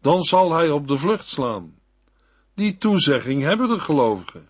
dan 0.00 0.22
zal 0.22 0.52
hij 0.52 0.70
op 0.70 0.88
de 0.88 0.98
vlucht 0.98 1.28
slaan. 1.28 1.74
Die 2.54 2.78
toezegging 2.78 3.42
hebben 3.42 3.68
de 3.68 3.78
gelovigen. 3.78 4.48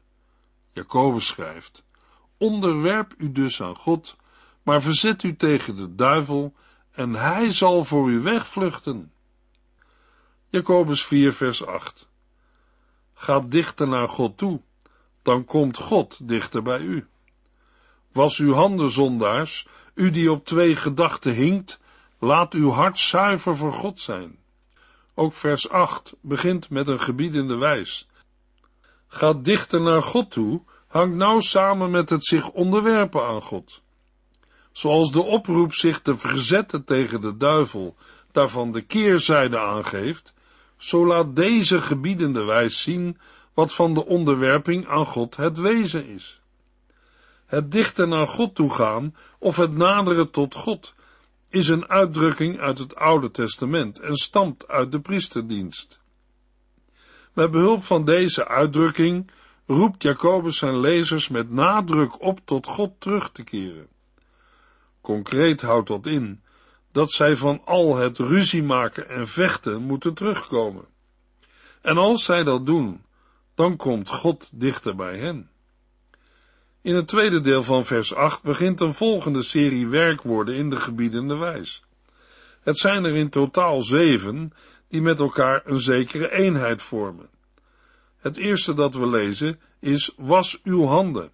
Jacobus 0.73 1.26
schrijft, 1.26 1.85
onderwerp 2.38 3.14
u 3.18 3.32
dus 3.32 3.62
aan 3.62 3.76
God, 3.76 4.16
maar 4.62 4.82
verzet 4.82 5.23
u 5.23 5.37
tegen 5.37 5.76
de 5.76 5.94
duivel, 5.94 6.54
en 6.90 7.14
hij 7.14 7.50
zal 7.50 7.85
voor 7.85 8.11
u 8.11 8.21
wegvluchten. 8.21 9.12
Jacobus 10.52 11.04
4 11.04 11.32
vers 11.32 11.66
8 11.66 12.09
Ga 13.14 13.40
dichter 13.40 13.88
naar 13.88 14.09
God 14.09 14.38
toe, 14.38 14.61
dan 15.23 15.44
komt 15.44 15.76
God 15.76 16.28
dichter 16.28 16.62
bij 16.62 16.80
u. 16.80 17.06
Was 18.12 18.38
uw 18.38 18.52
handen 18.52 18.90
zondaars, 18.90 19.66
u 19.94 20.11
die 20.11 20.30
op 20.30 20.44
twee 20.44 20.76
gedachten 20.76 21.35
hinkt, 21.35 21.80
laat 22.18 22.52
uw 22.52 22.71
hart 22.71 22.99
zuiver 22.99 23.56
voor 23.56 23.73
God 23.73 24.00
zijn. 24.00 24.38
Ook 25.14 25.32
vers 25.32 25.68
8 25.68 26.14
begint 26.21 26.71
met 26.71 26.88
een 26.88 27.00
gebiedende 27.00 27.56
wijs. 27.56 28.09
Ga 29.09 29.32
dichter 29.32 29.80
naar 29.80 30.02
God 30.02 30.30
toe, 30.30 30.62
hangt 30.87 31.16
nauw 31.16 31.40
samen 31.40 31.90
met 31.90 32.11
het 32.11 32.25
zich 32.25 32.50
onderwerpen 32.50 33.26
aan 33.26 33.42
God. 33.42 33.82
Zoals 34.73 35.12
de 35.12 35.23
oproep 35.23 35.75
zich 35.75 36.00
te 36.00 36.18
verzetten 36.18 36.85
tegen 36.85 37.21
de 37.21 37.37
duivel 37.37 37.97
daarvan 38.32 38.73
de 38.73 38.80
keerzijde 38.80 39.59
aangeeft, 39.59 40.32
zo 40.83 41.07
laat 41.07 41.37
deze 41.37 41.81
gebiedende 41.81 42.45
wijs 42.45 42.83
zien 42.83 43.19
wat 43.55 43.75
van 43.75 43.95
de 43.95 44.07
onderwerping 44.07 44.89
aan 44.89 45.07
God 45.07 45.37
het 45.37 45.59
wezen 45.59 46.07
is. 46.07 46.41
Het 47.47 47.73
dichter 47.73 48.09
naar 48.09 48.27
God 48.27 48.55
toe 48.55 48.75
gaan 48.75 49.17
of 49.39 49.57
het 49.57 49.73
naderen 49.73 50.31
tot 50.31 50.55
God 50.55 50.95
is 51.51 51.69
een 51.69 51.89
uitdrukking 51.89 52.61
uit 52.61 52.79
het 52.79 52.97
Oude 52.97 53.31
Testament 53.31 53.99
en 53.99 54.15
stamt 54.15 54.69
uit 54.69 54.93
de 54.93 55.01
priesterdienst. 55.01 56.01
Met 57.33 57.51
behulp 57.51 57.85
van 57.85 58.05
deze 58.05 58.49
uitdrukking 58.49 59.31
roept 59.67 60.03
Jacobus 60.03 60.59
zijn 60.59 60.81
lezers 60.81 61.29
met 61.29 61.51
nadruk 61.51 62.23
op 62.23 62.41
tot 62.45 62.67
God 62.67 62.93
terug 62.99 63.31
te 63.33 63.43
keren. 63.43 63.89
Concreet 65.01 65.62
houdt 65.62 65.89
dat 65.89 66.07
in 66.07 66.43
dat 66.92 67.11
zij 67.11 67.37
van 67.37 67.62
al 67.64 67.96
het 67.96 68.18
ruzie 68.18 68.62
maken 68.62 69.08
en 69.08 69.28
vechten 69.28 69.82
moeten 69.82 70.14
terugkomen. 70.14 70.84
En 71.80 71.96
als 71.96 72.25
zij 72.25 72.44
dat 72.44 72.66
doen, 72.66 73.02
dan 73.54 73.76
komt 73.76 74.08
God 74.08 74.50
dichter 74.54 74.96
bij 74.96 75.18
hen. 75.18 75.50
In 76.82 76.94
het 76.94 77.08
tweede 77.08 77.40
deel 77.40 77.62
van 77.62 77.84
vers 77.84 78.14
8 78.14 78.42
begint 78.42 78.80
een 78.80 78.94
volgende 78.94 79.42
serie 79.42 79.88
werkwoorden 79.88 80.54
in 80.54 80.70
de 80.70 80.76
gebiedende 80.76 81.37
wijs. 81.37 81.82
Het 82.61 82.78
zijn 82.78 83.04
er 83.04 83.14
in 83.14 83.30
totaal 83.30 83.82
zeven, 83.82 84.52
die 84.88 85.02
met 85.02 85.18
elkaar 85.18 85.62
een 85.64 85.80
zekere 85.80 86.32
eenheid 86.32 86.82
vormen. 86.82 87.28
Het 88.16 88.37
eerste 88.37 88.75
dat 88.75 88.94
we 88.94 89.06
lezen 89.08 89.61
is 89.80 90.12
was 90.16 90.61
uw 90.62 90.84
handen, 90.84 91.30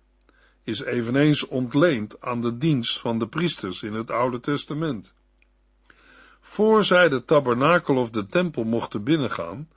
is 0.65 0.83
eveneens 0.83 1.47
ontleend 1.47 2.21
aan 2.21 2.41
de 2.41 2.57
dienst 2.57 3.01
van 3.01 3.19
de 3.19 3.29
priesters 3.29 3.83
in 3.83 3.93
het 3.93 4.11
Oude 4.11 4.41
Testament. 4.41 5.15
Voor 6.49 6.85
zij 6.85 7.09
de 7.09 7.25
tabernakel 7.25 7.97
of 7.97 8.11
de 8.11 8.27
tempel 8.27 8.65
mochten 8.65 9.05
binnengaan, 9.05 9.69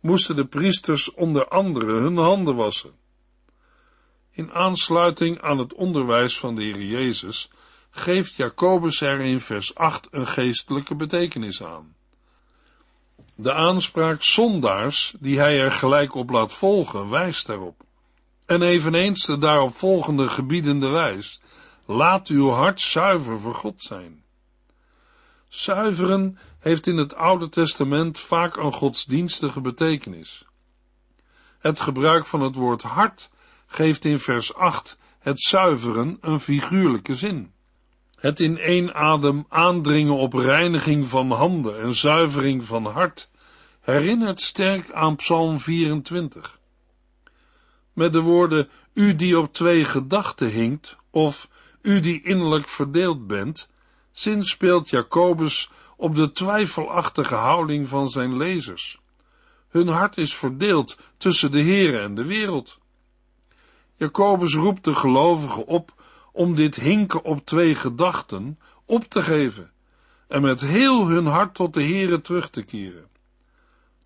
moesten 0.00 0.36
de 0.36 0.46
priesters 0.46 1.14
onder 1.14 1.48
andere 1.48 1.92
hun 1.92 2.16
handen 2.16 2.56
wassen. 2.56 2.92
In 4.30 4.52
aansluiting 4.52 5.40
aan 5.40 5.58
het 5.58 5.74
onderwijs 5.74 6.38
van 6.38 6.54
de 6.54 6.62
Heer 6.62 6.82
Jezus 6.82 7.50
geeft 7.90 8.34
Jacobus 8.34 9.00
er 9.00 9.20
in 9.20 9.40
vers 9.40 9.74
8 9.74 10.08
een 10.10 10.26
geestelijke 10.26 10.94
betekenis 10.94 11.62
aan. 11.62 11.94
De 13.34 13.52
aanspraak 13.52 14.22
zondaars, 14.22 15.14
die 15.18 15.38
hij 15.38 15.60
er 15.60 15.72
gelijk 15.72 16.14
op 16.14 16.30
laat 16.30 16.52
volgen, 16.52 17.10
wijst 17.10 17.46
daarop. 17.46 17.82
En 18.46 18.62
eveneens 18.62 19.26
de 19.26 19.38
daarop 19.38 19.74
volgende 19.74 20.28
gebiedende 20.28 20.88
wijs, 20.88 21.40
laat 21.84 22.28
uw 22.28 22.48
hart 22.48 22.80
zuiver 22.80 23.38
voor 23.38 23.54
God 23.54 23.82
zijn. 23.82 24.24
Zuiveren 25.48 26.38
heeft 26.58 26.86
in 26.86 26.96
het 26.96 27.14
Oude 27.14 27.48
Testament 27.48 28.18
vaak 28.18 28.56
een 28.56 28.72
godsdienstige 28.72 29.60
betekenis. 29.60 30.44
Het 31.58 31.80
gebruik 31.80 32.26
van 32.26 32.40
het 32.40 32.54
woord 32.54 32.82
hart 32.82 33.30
geeft 33.66 34.04
in 34.04 34.18
vers 34.18 34.54
8 34.54 34.98
het 35.18 35.40
zuiveren 35.42 36.18
een 36.20 36.40
figuurlijke 36.40 37.14
zin. 37.14 37.52
Het 38.16 38.40
in 38.40 38.58
één 38.58 38.94
adem 38.94 39.44
aandringen 39.48 40.16
op 40.16 40.32
reiniging 40.32 41.08
van 41.08 41.30
handen 41.30 41.80
en 41.80 41.94
zuivering 41.94 42.64
van 42.64 42.86
hart 42.86 43.30
herinnert 43.80 44.40
sterk 44.40 44.92
aan 44.92 45.16
Psalm 45.16 45.60
24. 45.60 46.58
Met 47.92 48.12
de 48.12 48.20
woorden 48.20 48.68
u 48.94 49.14
die 49.14 49.38
op 49.38 49.52
twee 49.52 49.84
gedachten 49.84 50.50
hinkt 50.50 50.96
of 51.10 51.48
u 51.82 52.00
die 52.00 52.22
innerlijk 52.22 52.68
verdeeld 52.68 53.26
bent, 53.26 53.68
zinspeelt 54.18 54.90
Jacobus 54.90 55.70
op 55.96 56.14
de 56.14 56.32
twijfelachtige 56.32 57.34
houding 57.34 57.88
van 57.88 58.10
zijn 58.10 58.36
lezers. 58.36 59.00
Hun 59.68 59.88
hart 59.88 60.16
is 60.16 60.34
verdeeld 60.34 60.98
tussen 61.16 61.52
de 61.52 61.62
Heere 61.62 61.98
en 61.98 62.14
de 62.14 62.24
wereld. 62.24 62.78
Jacobus 63.96 64.54
roept 64.54 64.84
de 64.84 64.94
gelovigen 64.94 65.66
op 65.66 65.94
om 66.32 66.54
dit 66.54 66.76
hinken 66.76 67.24
op 67.24 67.44
twee 67.44 67.74
gedachten 67.74 68.58
op 68.84 69.04
te 69.04 69.22
geven 69.22 69.70
en 70.28 70.42
met 70.42 70.60
heel 70.60 71.06
hun 71.06 71.26
hart 71.26 71.54
tot 71.54 71.74
de 71.74 71.84
Heere 71.84 72.20
terug 72.20 72.50
te 72.50 72.62
keren. 72.62 73.08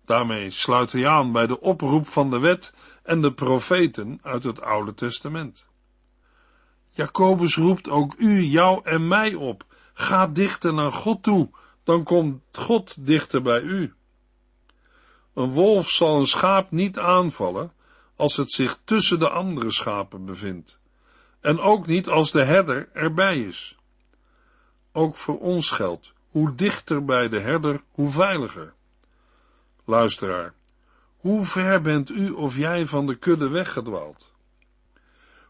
Daarmee 0.05 0.49
sluit 0.49 0.91
hij 0.91 1.07
aan 1.07 1.31
bij 1.31 1.47
de 1.47 1.59
oproep 1.59 2.07
van 2.07 2.29
de 2.29 2.39
wet 2.39 2.73
en 3.03 3.21
de 3.21 3.33
profeten 3.33 4.19
uit 4.21 4.43
het 4.43 4.61
Oude 4.61 4.93
Testament. 4.93 5.65
Jacobus 6.89 7.55
roept 7.55 7.89
ook 7.89 8.15
u, 8.17 8.41
jou 8.41 8.81
en 8.83 9.07
mij 9.07 9.33
op. 9.33 9.69
Ga 9.93 10.27
dichter 10.27 10.73
naar 10.73 10.91
God 10.91 11.23
toe, 11.23 11.49
dan 11.83 12.03
komt 12.03 12.41
God 12.51 13.05
dichter 13.05 13.41
bij 13.41 13.61
u. 13.61 13.93
Een 15.33 15.49
wolf 15.49 15.89
zal 15.89 16.19
een 16.19 16.27
schaap 16.27 16.71
niet 16.71 16.99
aanvallen 16.99 17.71
als 18.15 18.37
het 18.37 18.51
zich 18.51 18.79
tussen 18.83 19.19
de 19.19 19.29
andere 19.29 19.71
schapen 19.71 20.25
bevindt, 20.25 20.79
en 21.39 21.59
ook 21.59 21.87
niet 21.87 22.07
als 22.07 22.31
de 22.31 22.43
herder 22.43 22.89
erbij 22.93 23.39
is. 23.39 23.75
Ook 24.91 25.15
voor 25.15 25.39
ons 25.39 25.69
geldt, 25.69 26.13
hoe 26.29 26.55
dichter 26.55 27.05
bij 27.05 27.29
de 27.29 27.39
herder, 27.39 27.83
hoe 27.91 28.09
veiliger. 28.09 28.73
Luisteraar, 29.85 30.53
hoe 31.17 31.45
ver 31.45 31.81
bent 31.81 32.09
u 32.09 32.29
of 32.29 32.57
jij 32.57 32.85
van 32.85 33.05
de 33.05 33.15
kudde 33.15 33.49
weggedwaald? 33.49 34.31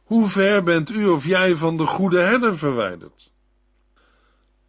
Hoe 0.03 0.27
ver 0.27 0.63
bent 0.63 0.89
u 0.89 1.05
of 1.05 1.25
jij 1.25 1.55
van 1.55 1.77
de 1.77 1.85
goede 1.85 2.19
herder 2.19 2.57
verwijderd? 2.57 3.30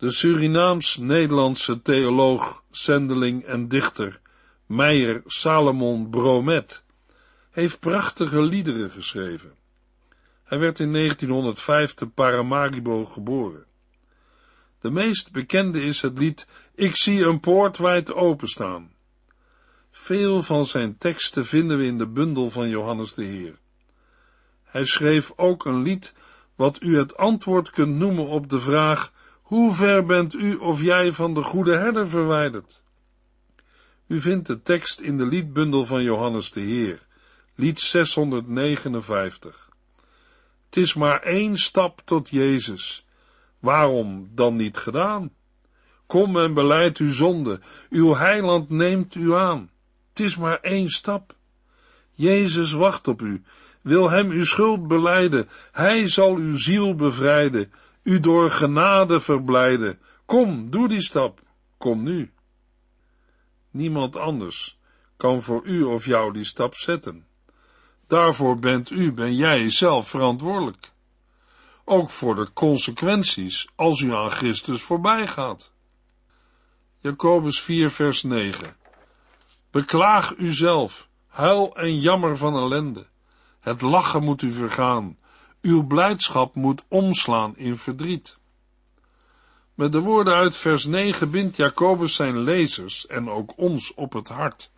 De 0.02 0.10
Surinaams-Nederlandse 0.10 1.82
theoloog, 1.82 2.62
zendeling 2.70 3.44
en 3.44 3.68
dichter 3.68 4.20
Meijer 4.66 5.22
Salomon 5.26 6.10
Bromet 6.10 6.84
heeft 7.50 7.80
prachtige 7.80 8.40
liederen 8.40 8.90
geschreven. 8.90 9.54
Hij 10.44 10.58
werd 10.58 10.80
in 10.80 10.92
1905 10.92 11.94
te 11.94 12.06
Paramaribo 12.06 13.04
geboren. 13.04 13.64
De 14.80 14.90
meest 14.90 15.32
bekende 15.32 15.82
is 15.82 16.00
het 16.00 16.18
lied 16.18 16.46
Ik 16.74 16.96
zie 16.96 17.24
een 17.24 17.40
poort 17.40 17.78
wijd 17.78 18.12
openstaan. 18.12 18.92
Veel 19.90 20.42
van 20.42 20.64
zijn 20.64 20.96
teksten 20.98 21.46
vinden 21.46 21.78
we 21.78 21.84
in 21.84 21.98
de 21.98 22.08
bundel 22.08 22.50
van 22.50 22.68
Johannes 22.68 23.14
de 23.14 23.24
Heer. 23.24 23.58
Hij 24.64 24.84
schreef 24.84 25.32
ook 25.36 25.64
een 25.64 25.82
lied 25.82 26.14
wat 26.54 26.82
u 26.82 26.98
het 26.98 27.16
antwoord 27.16 27.70
kunt 27.70 27.96
noemen 27.96 28.26
op 28.26 28.48
de 28.48 28.60
vraag 28.60 29.12
hoe 29.52 29.72
ver 29.72 30.06
bent 30.06 30.34
u 30.34 30.56
of 30.56 30.82
jij 30.82 31.12
van 31.12 31.34
de 31.34 31.42
goede 31.42 31.76
herder 31.76 32.08
verwijderd? 32.08 32.82
U 34.06 34.20
vindt 34.20 34.46
de 34.46 34.62
tekst 34.62 35.00
in 35.00 35.16
de 35.16 35.26
liedbundel 35.26 35.84
van 35.84 36.02
Johannes 36.02 36.50
de 36.52 36.60
Heer, 36.60 37.06
lied 37.54 37.80
659. 37.80 39.68
Het 40.64 40.76
is 40.76 40.94
maar 40.94 41.20
één 41.20 41.56
stap 41.56 42.02
tot 42.04 42.28
Jezus. 42.28 43.06
Waarom 43.58 44.30
dan 44.34 44.56
niet 44.56 44.76
gedaan? 44.76 45.30
Kom 46.06 46.38
en 46.38 46.54
beleid 46.54 46.98
uw 46.98 47.12
zonde, 47.12 47.60
uw 47.90 48.14
heiland 48.14 48.70
neemt 48.70 49.14
u 49.14 49.34
aan. 49.34 49.70
Het 50.08 50.20
is 50.20 50.36
maar 50.36 50.60
één 50.60 50.88
stap. 50.88 51.34
Jezus 52.10 52.72
wacht 52.72 53.08
op 53.08 53.22
u, 53.22 53.42
wil 53.80 54.10
hem 54.10 54.30
uw 54.30 54.44
schuld 54.44 54.88
beleiden, 54.88 55.48
hij 55.72 56.08
zal 56.08 56.36
uw 56.36 56.56
ziel 56.56 56.94
bevrijden, 56.94 57.72
u 58.02 58.20
door 58.20 58.50
genade 58.50 59.20
verblijden. 59.20 60.00
Kom, 60.26 60.70
doe 60.70 60.88
die 60.88 61.02
stap, 61.02 61.40
kom 61.78 62.02
nu. 62.02 62.32
Niemand 63.70 64.16
anders 64.16 64.78
kan 65.16 65.42
voor 65.42 65.64
u 65.64 65.82
of 65.82 66.04
jou 66.04 66.32
die 66.32 66.44
stap 66.44 66.74
zetten. 66.74 67.26
Daarvoor 68.06 68.58
bent 68.58 68.90
u, 68.90 69.12
ben 69.12 69.36
jij 69.36 69.70
zelf 69.70 70.08
verantwoordelijk. 70.08 70.92
Ook 71.84 72.10
voor 72.10 72.34
de 72.34 72.52
consequenties 72.52 73.68
als 73.74 74.00
u 74.00 74.14
aan 74.14 74.30
Christus 74.30 74.82
voorbij 74.82 75.26
gaat. 75.26 75.72
Jacobus 76.98 77.60
4 77.60 77.90
vers 77.90 78.22
9 78.22 78.76
Beklaag 79.70 80.36
uzelf, 80.36 81.08
huil 81.28 81.76
en 81.76 82.00
jammer 82.00 82.36
van 82.36 82.54
ellende. 82.54 83.06
Het 83.60 83.80
lachen 83.80 84.22
moet 84.22 84.42
u 84.42 84.52
vergaan, 84.52 85.18
uw 85.62 85.86
blijdschap 85.86 86.54
moet 86.54 86.82
omslaan 86.88 87.56
in 87.56 87.76
verdriet. 87.76 88.38
Met 89.74 89.92
de 89.92 90.00
woorden 90.00 90.34
uit 90.34 90.56
vers 90.56 90.84
9 90.84 91.30
bindt 91.30 91.56
Jacobus 91.56 92.14
zijn 92.14 92.38
lezers 92.38 93.06
en 93.06 93.30
ook 93.30 93.52
ons 93.56 93.94
op 93.94 94.12
het 94.12 94.28
hart, 94.28 94.70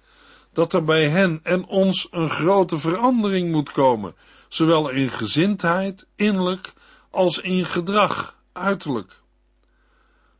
dat 0.53 0.73
er 0.73 0.85
bij 0.85 1.09
hen 1.09 1.41
en 1.43 1.67
ons 1.67 2.09
een 2.11 2.31
grote 2.31 2.79
verandering 2.79 3.51
moet 3.51 3.71
komen, 3.71 4.15
zowel 4.49 4.89
in 4.89 5.11
gezindheid, 5.11 6.07
innerlijk, 6.17 6.73
als 7.11 7.41
in 7.41 7.65
gedrag, 7.65 8.37
uiterlijk. 8.53 9.23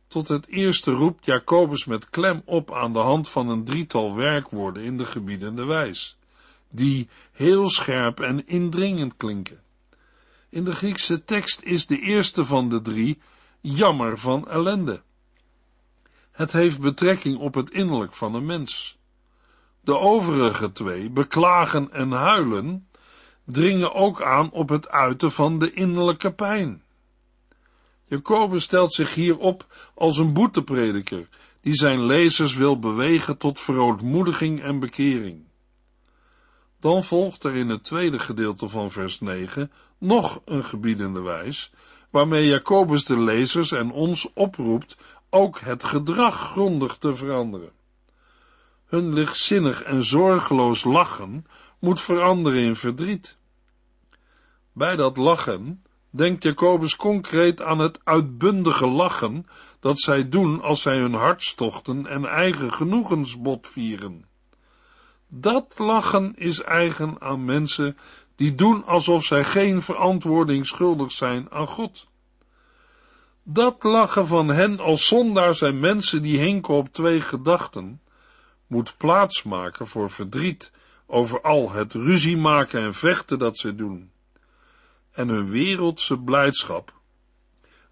Tot 0.07 0.27
het 0.27 0.47
eerste 0.47 0.91
roept 0.91 1.25
Jacobus 1.25 1.85
met 1.85 2.09
klem 2.09 2.41
op 2.45 2.73
aan 2.73 2.93
de 2.93 2.99
hand 2.99 3.29
van 3.29 3.49
een 3.49 3.63
drietal 3.63 4.15
werkwoorden 4.15 4.83
in 4.83 4.97
de 4.97 5.05
gebiedende 5.05 5.65
wijs, 5.65 6.17
die 6.69 7.09
heel 7.31 7.69
scherp 7.69 8.19
en 8.19 8.47
indringend 8.47 9.13
klinken. 9.17 9.63
In 10.55 10.63
de 10.63 10.75
Griekse 10.75 11.23
tekst 11.23 11.61
is 11.61 11.87
de 11.87 11.99
eerste 11.99 12.45
van 12.45 12.69
de 12.69 12.81
drie 12.81 13.21
jammer 13.61 14.17
van 14.17 14.47
ellende. 14.47 15.01
Het 16.31 16.51
heeft 16.51 16.79
betrekking 16.79 17.37
op 17.37 17.53
het 17.53 17.69
innerlijk 17.69 18.13
van 18.13 18.35
een 18.35 18.45
mens. 18.45 18.97
De 19.81 19.97
overige 19.97 20.71
twee, 20.71 21.09
beklagen 21.09 21.91
en 21.91 22.11
huilen, 22.11 22.87
dringen 23.45 23.93
ook 23.93 24.21
aan 24.21 24.51
op 24.51 24.69
het 24.69 24.89
uiten 24.89 25.31
van 25.31 25.59
de 25.59 25.73
innerlijke 25.73 26.33
pijn. 26.33 26.83
Jacobus 28.05 28.63
stelt 28.63 28.93
zich 28.93 29.13
hier 29.13 29.37
op 29.37 29.89
als 29.95 30.17
een 30.17 30.33
boeteprediker, 30.33 31.29
die 31.61 31.73
zijn 31.73 32.05
lezers 32.05 32.55
wil 32.55 32.79
bewegen 32.79 33.37
tot 33.37 33.59
verootmoediging 33.59 34.61
en 34.61 34.79
bekering. 34.79 35.44
Dan 36.85 37.03
volgt 37.03 37.43
er 37.43 37.55
in 37.55 37.69
het 37.69 37.83
tweede 37.83 38.19
gedeelte 38.19 38.67
van 38.67 38.91
vers 38.91 39.19
9 39.19 39.71
nog 39.97 40.41
een 40.45 40.63
gebiedende 40.63 41.21
wijs, 41.21 41.71
waarmee 42.09 42.47
Jacobus 42.47 43.05
de 43.05 43.19
lezers 43.19 43.71
en 43.71 43.91
ons 43.91 44.33
oproept 44.33 44.97
ook 45.29 45.59
het 45.59 45.83
gedrag 45.83 46.51
grondig 46.51 46.97
te 46.97 47.15
veranderen. 47.15 47.71
Hun 48.85 49.13
lichtzinnig 49.13 49.83
en 49.83 50.03
zorgeloos 50.03 50.83
lachen 50.83 51.45
moet 51.79 52.01
veranderen 52.01 52.61
in 52.61 52.75
verdriet. 52.75 53.37
Bij 54.73 54.95
dat 54.95 55.17
lachen 55.17 55.83
denkt 56.09 56.43
Jacobus 56.43 56.95
concreet 56.95 57.61
aan 57.61 57.79
het 57.79 57.99
uitbundige 58.03 58.87
lachen 58.87 59.47
dat 59.79 59.99
zij 59.99 60.29
doen 60.29 60.61
als 60.61 60.81
zij 60.81 60.97
hun 60.97 61.13
hartstochten 61.13 62.05
en 62.05 62.25
eigen 62.25 62.73
genoegens 62.73 63.41
botvieren. 63.41 64.33
Dat 65.27 65.79
lachen 65.79 66.35
is 66.35 66.61
eigen 66.61 67.21
aan 67.21 67.45
mensen 67.45 67.97
die 68.35 68.55
doen 68.55 68.85
alsof 68.85 69.23
zij 69.23 69.43
geen 69.43 69.81
verantwoording 69.81 70.67
schuldig 70.67 71.11
zijn 71.11 71.51
aan 71.51 71.67
God. 71.67 72.07
Dat 73.43 73.83
lachen 73.83 74.27
van 74.27 74.47
hen 74.47 74.79
als 74.79 75.07
zondaar 75.07 75.53
zijn 75.53 75.79
mensen 75.79 76.21
die 76.21 76.39
hinken 76.39 76.73
op 76.73 76.93
twee 76.93 77.21
gedachten, 77.21 78.01
moet 78.67 78.97
plaatsmaken 78.97 79.87
voor 79.87 80.09
verdriet 80.09 80.71
over 81.05 81.41
al 81.41 81.71
het 81.71 81.93
ruzie 81.93 82.37
maken 82.37 82.81
en 82.81 82.93
vechten 82.93 83.39
dat 83.39 83.57
ze 83.57 83.75
doen. 83.75 84.11
En 85.11 85.27
hun 85.27 85.49
wereldse 85.49 86.17
blijdschap 86.17 86.93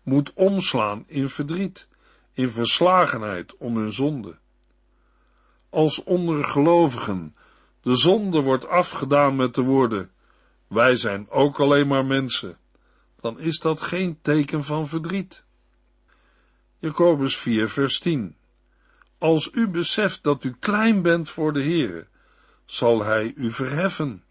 moet 0.04 0.34
omslaan 0.34 1.04
in 1.08 1.30
verdriet, 1.30 1.88
in 2.34 2.50
verslagenheid 2.50 3.58
om 3.58 3.78
hun 3.78 3.92
zonde. 3.92 4.38
Als 5.74 6.04
ondergelovigen 6.04 7.36
de 7.82 7.96
zonde 7.96 8.42
wordt 8.42 8.68
afgedaan 8.68 9.36
met 9.36 9.56
de 9.56 9.62
woorden, 9.62 10.12
wij 10.68 10.96
zijn 10.96 11.30
ook 11.30 11.60
alleen 11.60 11.88
maar 11.88 12.06
mensen, 12.06 12.58
dan 13.20 13.40
is 13.40 13.60
dat 13.60 13.82
geen 13.82 14.18
teken 14.22 14.64
van 14.64 14.88
verdriet. 14.88 15.46
Jacobus 16.80 17.38
4 17.38 17.70
vers 17.70 18.00
10 18.00 18.36
Als 19.18 19.50
u 19.54 19.68
beseft 19.68 20.24
dat 20.24 20.44
u 20.44 20.56
klein 20.60 21.02
bent 21.02 21.30
voor 21.30 21.54
de 21.54 21.64
Heere, 21.64 22.08
zal 22.66 23.04
hij 23.04 23.34
u 23.36 23.52
verheffen. 23.52 24.24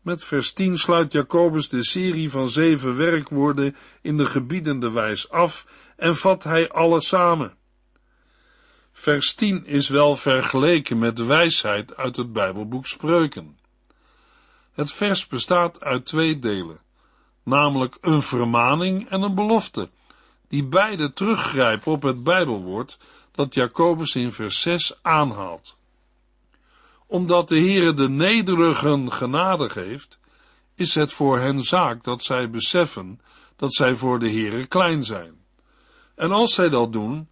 Met 0.00 0.24
vers 0.24 0.52
10 0.52 0.76
sluit 0.76 1.12
Jacobus 1.12 1.68
de 1.68 1.84
serie 1.84 2.30
van 2.30 2.48
zeven 2.48 2.96
werkwoorden 2.96 3.76
in 4.02 4.16
de 4.16 4.24
gebiedende 4.24 4.90
wijs 4.90 5.30
af 5.30 5.66
en 5.96 6.16
vat 6.16 6.44
hij 6.44 6.68
alle 6.68 7.00
samen. 7.00 7.56
Vers 8.96 9.34
10 9.34 9.66
is 9.66 9.88
wel 9.88 10.16
vergeleken 10.16 10.98
met 10.98 11.16
de 11.16 11.24
wijsheid 11.24 11.96
uit 11.96 12.16
het 12.16 12.32
Bijbelboek 12.32 12.86
Spreuken. 12.86 13.58
Het 14.72 14.92
vers 14.92 15.26
bestaat 15.26 15.80
uit 15.80 16.06
twee 16.06 16.38
delen, 16.38 16.80
namelijk 17.42 17.96
een 18.00 18.22
vermaning 18.22 19.08
en 19.08 19.22
een 19.22 19.34
belofte, 19.34 19.90
die 20.48 20.64
beide 20.64 21.12
teruggrijpen 21.12 21.92
op 21.92 22.02
het 22.02 22.22
Bijbelwoord 22.22 22.98
dat 23.32 23.54
Jacobus 23.54 24.14
in 24.14 24.32
vers 24.32 24.60
6 24.60 24.98
aanhaalt. 25.02 25.76
Omdat 27.06 27.48
de 27.48 27.58
Heere 27.58 27.94
de 27.94 28.08
nederigen 28.08 29.12
genade 29.12 29.68
geeft, 29.68 30.18
is 30.74 30.94
het 30.94 31.12
voor 31.12 31.38
hen 31.38 31.62
zaak 31.62 32.04
dat 32.04 32.24
zij 32.24 32.50
beseffen 32.50 33.20
dat 33.56 33.74
zij 33.74 33.94
voor 33.94 34.18
de 34.18 34.30
Heere 34.30 34.66
klein 34.66 35.04
zijn. 35.04 35.34
En 36.14 36.30
als 36.30 36.54
zij 36.54 36.68
dat 36.68 36.92
doen, 36.92 37.28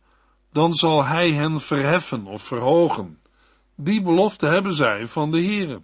dan 0.52 0.74
zal 0.74 1.04
hij 1.04 1.32
hen 1.32 1.60
verheffen 1.60 2.26
of 2.26 2.42
verhogen. 2.42 3.18
Die 3.76 4.02
belofte 4.02 4.46
hebben 4.46 4.74
zij 4.74 5.06
van 5.06 5.30
de 5.30 5.42
Heere. 5.42 5.82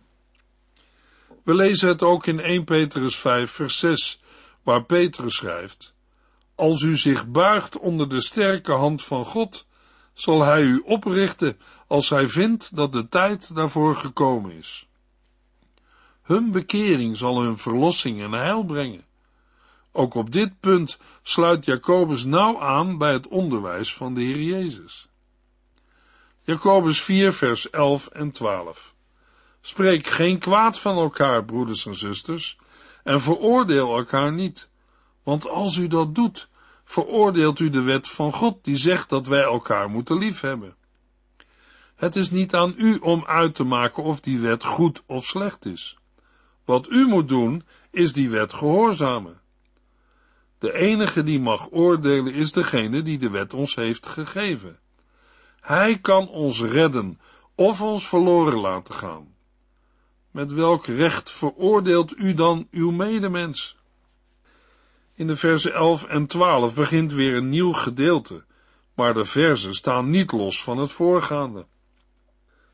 We 1.44 1.54
lezen 1.54 1.88
het 1.88 2.02
ook 2.02 2.26
in 2.26 2.40
1 2.40 2.64
Petrus 2.64 3.16
5 3.16 3.50
vers 3.50 3.78
6, 3.78 4.20
waar 4.62 4.84
Petrus 4.84 5.34
schrijft, 5.34 5.94
Als 6.54 6.82
u 6.82 6.96
zich 6.96 7.26
buigt 7.26 7.78
onder 7.78 8.08
de 8.08 8.20
sterke 8.20 8.72
hand 8.72 9.04
van 9.04 9.24
God, 9.24 9.66
zal 10.14 10.42
hij 10.42 10.62
u 10.62 10.82
oprichten 10.84 11.58
als 11.86 12.08
hij 12.08 12.28
vindt 12.28 12.76
dat 12.76 12.92
de 12.92 13.08
tijd 13.08 13.54
daarvoor 13.54 13.96
gekomen 13.96 14.50
is. 14.50 14.88
Hun 16.22 16.50
bekering 16.52 17.16
zal 17.16 17.42
hun 17.42 17.58
verlossing 17.58 18.22
en 18.22 18.32
heil 18.32 18.64
brengen. 18.64 19.07
Ook 19.92 20.14
op 20.14 20.32
dit 20.32 20.60
punt 20.60 20.98
sluit 21.22 21.64
Jacobus 21.64 22.24
nauw 22.24 22.60
aan 22.60 22.98
bij 22.98 23.12
het 23.12 23.28
onderwijs 23.28 23.94
van 23.94 24.14
de 24.14 24.20
Heer 24.20 24.42
Jezus. 24.42 25.08
Jacobus 26.42 27.02
4, 27.02 27.32
vers 27.32 27.70
11 27.70 28.06
en 28.06 28.30
12. 28.30 28.94
Spreek 29.60 30.06
geen 30.06 30.38
kwaad 30.38 30.78
van 30.78 30.96
elkaar, 30.96 31.44
broeders 31.44 31.86
en 31.86 31.96
zusters, 31.96 32.58
en 33.04 33.20
veroordeel 33.20 33.96
elkaar 33.96 34.32
niet. 34.32 34.68
Want 35.22 35.48
als 35.48 35.76
u 35.76 35.86
dat 35.86 36.14
doet, 36.14 36.48
veroordeelt 36.84 37.58
u 37.58 37.70
de 37.70 37.82
wet 37.82 38.08
van 38.08 38.32
God, 38.32 38.64
die 38.64 38.76
zegt 38.76 39.08
dat 39.08 39.26
wij 39.26 39.42
elkaar 39.42 39.90
moeten 39.90 40.18
liefhebben. 40.18 40.76
Het 41.94 42.16
is 42.16 42.30
niet 42.30 42.54
aan 42.54 42.74
u 42.76 42.96
om 42.96 43.24
uit 43.24 43.54
te 43.54 43.64
maken 43.64 44.02
of 44.02 44.20
die 44.20 44.38
wet 44.38 44.64
goed 44.64 45.02
of 45.06 45.24
slecht 45.24 45.64
is. 45.64 45.98
Wat 46.64 46.90
u 46.90 47.06
moet 47.06 47.28
doen, 47.28 47.64
is 47.90 48.12
die 48.12 48.30
wet 48.30 48.52
gehoorzamen. 48.52 49.40
De 50.58 50.72
enige 50.72 51.22
die 51.22 51.40
mag 51.40 51.70
oordelen 51.70 52.32
is 52.32 52.52
degene 52.52 53.02
die 53.02 53.18
de 53.18 53.30
wet 53.30 53.54
ons 53.54 53.74
heeft 53.74 54.06
gegeven. 54.06 54.78
Hij 55.60 55.98
kan 55.98 56.28
ons 56.28 56.60
redden 56.62 57.20
of 57.54 57.80
ons 57.80 58.08
verloren 58.08 58.60
laten 58.60 58.94
gaan. 58.94 59.34
Met 60.30 60.52
welk 60.52 60.86
recht 60.86 61.30
veroordeelt 61.30 62.16
u 62.16 62.34
dan 62.34 62.66
uw 62.70 62.90
medemens? 62.90 63.76
In 65.14 65.26
de 65.26 65.36
versen 65.36 65.74
11 65.74 66.04
en 66.04 66.26
12 66.26 66.74
begint 66.74 67.12
weer 67.12 67.36
een 67.36 67.48
nieuw 67.48 67.72
gedeelte, 67.72 68.44
maar 68.94 69.14
de 69.14 69.24
versen 69.24 69.74
staan 69.74 70.10
niet 70.10 70.32
los 70.32 70.62
van 70.62 70.78
het 70.78 70.92
voorgaande. 70.92 71.66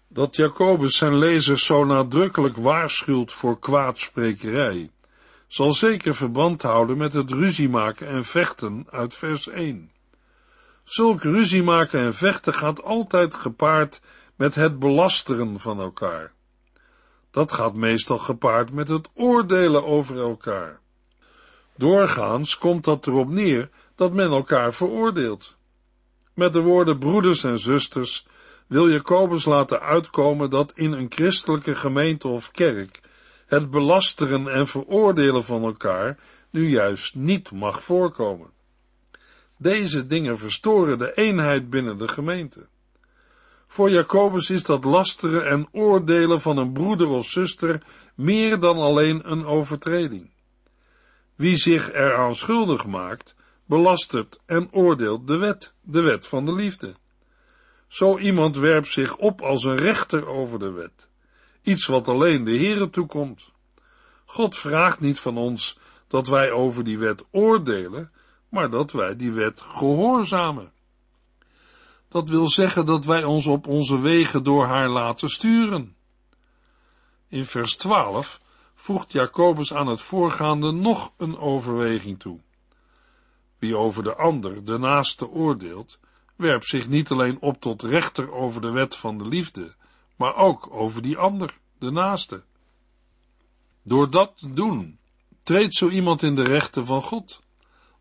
Dat 0.09 0.37
Jacobus 0.37 0.97
zijn 0.97 1.19
lezers 1.19 1.65
zo 1.65 1.85
nadrukkelijk 1.85 2.57
waarschuwt 2.57 3.33
voor 3.33 3.59
kwaadsprekerij, 3.59 4.91
zal 5.47 5.73
zeker 5.73 6.15
verband 6.15 6.63
houden 6.63 6.97
met 6.97 7.13
het 7.13 7.31
ruziemaken 7.31 8.09
en 8.09 8.25
vechten 8.25 8.87
uit 8.91 9.15
vers 9.15 9.49
1. 9.49 9.91
Zulk 10.85 11.23
ruziemaken 11.23 12.01
en 12.01 12.15
vechten 12.15 12.55
gaat 12.55 12.83
altijd 12.83 13.35
gepaard 13.35 14.01
met 14.37 14.55
het 14.55 14.79
belasteren 14.79 15.61
van 15.61 15.81
elkaar. 15.81 16.33
Dat 17.31 17.53
gaat 17.53 17.75
meestal 17.75 18.19
gepaard 18.19 18.73
met 18.73 18.89
het 18.89 19.09
oordelen 19.15 19.85
over 19.85 20.21
elkaar. 20.21 20.81
Doorgaans 21.77 22.59
komt 22.59 22.85
dat 22.85 23.07
erop 23.07 23.29
neer 23.29 23.71
dat 23.95 24.13
men 24.13 24.31
elkaar 24.31 24.75
veroordeelt. 24.75 25.57
Met 26.35 26.53
de 26.53 26.61
woorden 26.61 26.99
broeders 26.99 27.45
en 27.45 27.59
zusters 27.59 28.27
wil 28.67 28.91
Jacobus 28.91 29.45
laten 29.45 29.81
uitkomen 29.81 30.51
dat 30.51 30.73
in 30.75 30.93
een 30.93 31.13
christelijke 31.13 31.75
gemeente 31.75 32.29
of 32.29 32.51
kerk 32.51 33.01
het 33.47 33.71
belasteren 33.71 34.49
en 34.49 34.67
veroordelen 34.67 35.45
van 35.45 35.63
elkaar 35.63 36.19
nu 36.51 36.69
juist 36.69 37.15
niet 37.15 37.51
mag 37.51 37.83
voorkomen. 37.83 38.51
Deze 39.59 40.07
dingen 40.07 40.39
verstoren 40.39 40.99
de 40.99 41.15
eenheid 41.15 41.71
binnen 41.71 41.99
de 41.99 42.09
gemeente. 42.09 42.67
Voor 43.67 43.91
Jacobus 43.91 44.51
is 44.51 44.65
dat 44.65 44.85
lasteren 44.85 45.47
en 45.47 45.69
oordelen 45.73 46.41
van 46.41 46.57
een 46.57 46.73
broeder 46.73 47.09
of 47.09 47.27
zuster 47.27 47.83
meer 48.15 48.61
dan 48.61 48.77
alleen 48.77 49.31
een 49.31 49.45
overtreding. 49.45 50.31
Wie 51.35 51.57
zich 51.57 51.93
eraan 51.93 52.35
schuldig 52.35 52.87
maakt, 52.87 53.35
belastert 53.67 54.41
en 54.47 54.69
oordeelt 54.73 55.27
de 55.27 55.37
wet, 55.37 55.75
de 55.81 56.01
wet 56.01 56.27
van 56.27 56.45
de 56.45 56.53
liefde. 56.53 56.95
Zo 57.89 58.19
iemand 58.19 58.57
werpt 58.57 58.89
zich 58.89 59.17
op 59.17 59.43
als 59.43 59.65
een 59.65 59.77
rechter 59.77 60.27
over 60.27 60.59
de 60.59 60.71
wet, 60.71 61.09
iets 61.65 61.87
wat 61.87 62.09
alleen 62.09 62.45
de 62.45 62.57
Heere 62.57 62.91
toekomt. 62.91 63.53
God 64.25 64.57
vraagt 64.57 65.01
niet 65.01 65.21
van 65.21 65.37
ons 65.37 65.79
dat 66.09 66.29
wij 66.29 66.53
over 66.53 66.85
die 66.85 66.99
wet 66.99 67.25
oordelen, 67.31 68.13
maar 68.49 68.71
dat 68.71 68.93
wij 68.93 69.17
die 69.17 69.33
wet 69.33 69.61
gehoorzamen. 69.61 70.73
Dat 72.09 72.29
wil 72.29 72.49
zeggen 72.49 72.87
dat 72.87 73.05
wij 73.05 73.25
ons 73.25 73.47
op 73.47 73.67
onze 73.67 74.01
wegen 74.01 74.43
door 74.43 74.67
haar 74.67 74.89
laten 74.89 75.29
sturen. 75.29 75.97
In 77.29 77.45
vers 77.45 77.77
12 77.77 78.41
voegt 78.75 79.13
Jacobus 79.13 79.75
aan 79.75 79.87
het 79.87 80.01
voorgaande 80.01 80.73
nog 80.73 81.13
een 81.17 81.39
overweging 81.39 82.21
toe. 82.21 82.41
Wie 83.59 83.77
over 83.77 84.03
de 84.03 84.15
ander, 84.15 84.65
de 84.65 84.79
naaste, 84.79 85.29
oordeelt, 85.29 85.99
werpt 86.37 86.67
zich 86.67 86.89
niet 86.89 87.11
alleen 87.11 87.41
op 87.41 87.61
tot 87.61 87.83
rechter 87.83 88.33
over 88.33 88.61
de 88.61 88.71
wet 88.71 88.97
van 88.97 89.19
de 89.19 89.29
liefde, 89.29 89.75
maar 90.17 90.37
ook 90.37 90.69
over 90.71 91.03
die 91.03 91.17
ander, 91.17 91.59
de 91.79 91.91
naaste. 91.91 92.43
Door 93.83 94.11
dat 94.11 94.33
te 94.37 94.53
doen, 94.53 94.99
treedt 95.43 95.75
zo 95.75 95.89
iemand 95.89 96.23
in 96.23 96.35
de 96.35 96.43
rechten 96.45 96.87
van 96.87 97.03
God. 97.03 97.43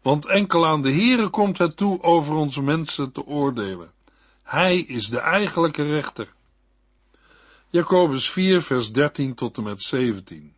Want 0.02 0.26
enkel 0.26 0.68
aan 0.68 0.82
de 0.82 0.92
Heere 0.92 1.30
komt 1.30 1.58
het 1.58 1.78
toe 1.78 2.02
over 2.02 2.36
onze 2.36 2.62
mensen 2.62 3.12
te 3.12 3.26
oordelen. 3.26 3.92
Hij 4.44 4.80
is 4.80 5.08
de 5.08 5.20
eigenlijke 5.20 5.84
rechter. 5.84 6.34
Jacobus 7.70 8.30
4, 8.30 8.62
vers 8.62 8.92
13 8.92 9.34
tot 9.34 9.58
en 9.58 9.64
met 9.64 9.82
17. 9.82 10.54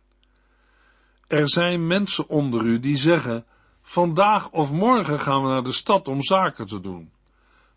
Er 1.26 1.48
zijn 1.48 1.86
mensen 1.86 2.28
onder 2.28 2.64
u 2.64 2.80
die 2.80 2.96
zeggen, 2.96 3.46
vandaag 3.82 4.50
of 4.50 4.72
morgen 4.72 5.20
gaan 5.20 5.42
we 5.42 5.48
naar 5.48 5.64
de 5.64 5.72
stad 5.72 6.08
om 6.08 6.22
zaken 6.22 6.66
te 6.66 6.80
doen. 6.80 7.12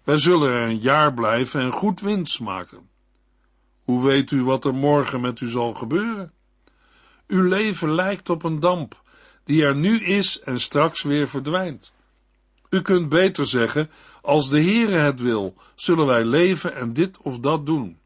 Wij 0.04 0.18
zullen 0.18 0.52
er 0.52 0.68
een 0.68 0.80
jaar 0.80 1.14
blijven 1.14 1.62
en 1.62 1.72
goed 1.72 2.00
winst 2.00 2.40
maken. 2.40 2.90
Hoe 3.90 4.04
weet 4.04 4.32
u 4.32 4.44
wat 4.44 4.66
er 4.66 4.74
morgen 4.74 5.22
met 5.22 5.40
u 5.40 5.48
zal 5.48 5.74
gebeuren? 5.74 6.34
Uw 7.28 7.48
leven 7.48 7.94
lijkt 7.94 8.30
op 8.30 8.44
een 8.44 8.60
damp, 8.60 9.02
die 9.44 9.64
er 9.64 9.76
nu 9.76 10.00
is 10.00 10.40
en 10.40 10.60
straks 10.60 11.04
weer 11.04 11.28
verdwijnt. 11.28 11.94
U 12.70 12.82
kunt 12.82 13.10
beter 13.10 13.46
zeggen, 13.46 13.90
als 14.22 14.50
de 14.50 14.64
Heere 14.64 14.98
het 14.98 15.20
wil, 15.20 15.56
zullen 15.76 16.06
wij 16.06 16.26
leven 16.26 16.76
en 16.76 16.94
dit 16.94 17.18
of 17.22 17.40
dat 17.40 17.66
doen. 17.66 18.00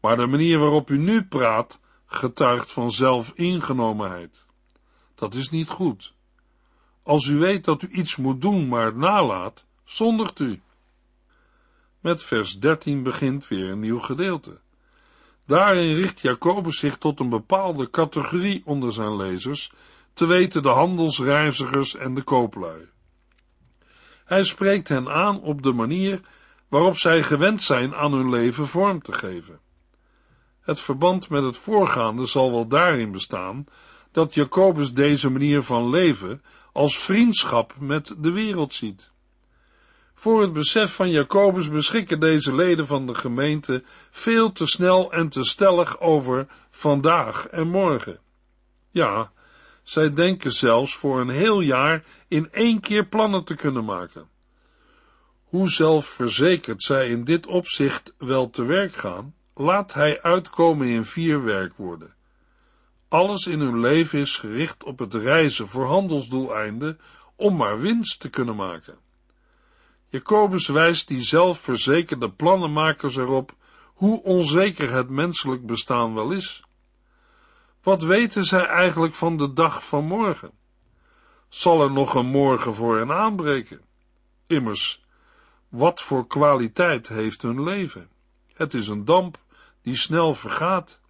Maar 0.00 0.16
de 0.16 0.26
manier 0.26 0.58
waarop 0.58 0.90
u 0.90 0.98
nu 0.98 1.24
praat, 1.24 1.80
getuigt 2.06 2.72
van 2.72 2.90
zelfingenomenheid. 2.90 4.46
Dat 5.14 5.34
is 5.34 5.50
niet 5.50 5.68
goed. 5.68 6.14
Als 7.02 7.26
u 7.26 7.38
weet 7.38 7.64
dat 7.64 7.82
u 7.82 7.88
iets 7.88 8.16
moet 8.16 8.40
doen, 8.40 8.68
maar 8.68 8.96
nalaat, 8.96 9.64
zondigt 9.84 10.40
u. 10.40 10.60
Met 12.00 12.22
vers 12.22 12.58
13 12.58 13.02
begint 13.02 13.48
weer 13.48 13.70
een 13.70 13.80
nieuw 13.80 14.00
gedeelte. 14.00 14.60
Daarin 15.50 15.94
richt 15.94 16.20
Jacobus 16.20 16.78
zich 16.78 16.98
tot 16.98 17.20
een 17.20 17.28
bepaalde 17.28 17.90
categorie 17.90 18.62
onder 18.64 18.92
zijn 18.92 19.16
lezers, 19.16 19.72
te 20.12 20.26
weten 20.26 20.62
de 20.62 20.68
handelsreizigers 20.68 21.96
en 21.96 22.14
de 22.14 22.22
kooplui. 22.22 22.88
Hij 24.24 24.42
spreekt 24.42 24.88
hen 24.88 25.08
aan 25.08 25.40
op 25.40 25.62
de 25.62 25.72
manier 25.72 26.20
waarop 26.68 26.98
zij 26.98 27.22
gewend 27.22 27.62
zijn 27.62 27.94
aan 27.94 28.12
hun 28.12 28.30
leven 28.30 28.66
vorm 28.66 29.02
te 29.02 29.12
geven. 29.12 29.60
Het 30.60 30.80
verband 30.80 31.28
met 31.28 31.42
het 31.42 31.56
voorgaande 31.56 32.26
zal 32.26 32.50
wel 32.50 32.66
daarin 32.66 33.12
bestaan 33.12 33.64
dat 34.12 34.34
Jacobus 34.34 34.92
deze 34.92 35.30
manier 35.30 35.62
van 35.62 35.90
leven 35.90 36.42
als 36.72 36.98
vriendschap 36.98 37.74
met 37.78 38.14
de 38.18 38.30
wereld 38.30 38.74
ziet. 38.74 39.10
Voor 40.20 40.40
het 40.42 40.52
besef 40.52 40.94
van 40.94 41.10
Jacobus 41.10 41.68
beschikken 41.68 42.20
deze 42.20 42.54
leden 42.54 42.86
van 42.86 43.06
de 43.06 43.14
gemeente 43.14 43.82
veel 44.10 44.52
te 44.52 44.66
snel 44.66 45.12
en 45.12 45.28
te 45.28 45.44
stellig 45.44 46.00
over 46.00 46.46
vandaag 46.70 47.46
en 47.46 47.68
morgen. 47.68 48.18
Ja, 48.90 49.32
zij 49.82 50.12
denken 50.12 50.52
zelfs 50.52 50.96
voor 50.96 51.20
een 51.20 51.28
heel 51.28 51.60
jaar 51.60 52.04
in 52.28 52.48
één 52.52 52.80
keer 52.80 53.06
plannen 53.06 53.44
te 53.44 53.54
kunnen 53.54 53.84
maken. 53.84 54.28
Hoe 55.44 55.70
zelfverzekerd 55.70 56.82
zij 56.82 57.08
in 57.08 57.24
dit 57.24 57.46
opzicht 57.46 58.14
wel 58.18 58.50
te 58.50 58.64
werk 58.64 58.94
gaan, 58.94 59.34
laat 59.54 59.94
hij 59.94 60.22
uitkomen 60.22 60.86
in 60.86 61.04
vier 61.04 61.44
werkwoorden. 61.44 62.14
Alles 63.08 63.46
in 63.46 63.60
hun 63.60 63.80
leven 63.80 64.18
is 64.18 64.36
gericht 64.36 64.84
op 64.84 64.98
het 64.98 65.14
reizen 65.14 65.68
voor 65.68 65.86
handelsdoeleinden 65.86 67.00
om 67.36 67.56
maar 67.56 67.80
winst 67.80 68.20
te 68.20 68.28
kunnen 68.28 68.56
maken. 68.56 69.08
Jacobus 70.10 70.68
wijst 70.68 71.08
die 71.08 71.22
zelfverzekerde 71.22 72.30
plannenmakers 72.30 73.16
erop 73.16 73.54
hoe 73.84 74.22
onzeker 74.22 74.92
het 74.92 75.08
menselijk 75.08 75.66
bestaan 75.66 76.14
wel 76.14 76.30
is. 76.30 76.62
Wat 77.82 78.02
weten 78.02 78.44
zij 78.44 78.66
eigenlijk 78.66 79.14
van 79.14 79.36
de 79.36 79.52
dag 79.52 79.86
van 79.86 80.04
morgen? 80.04 80.50
Zal 81.48 81.82
er 81.82 81.92
nog 81.92 82.14
een 82.14 82.26
morgen 82.26 82.74
voor 82.74 82.96
hen 82.96 83.12
aanbreken? 83.12 83.80
Immers, 84.46 85.04
wat 85.68 86.00
voor 86.02 86.26
kwaliteit 86.26 87.08
heeft 87.08 87.42
hun 87.42 87.62
leven? 87.62 88.08
Het 88.52 88.74
is 88.74 88.88
een 88.88 89.04
damp 89.04 89.38
die 89.82 89.96
snel 89.96 90.34
vergaat. 90.34 91.00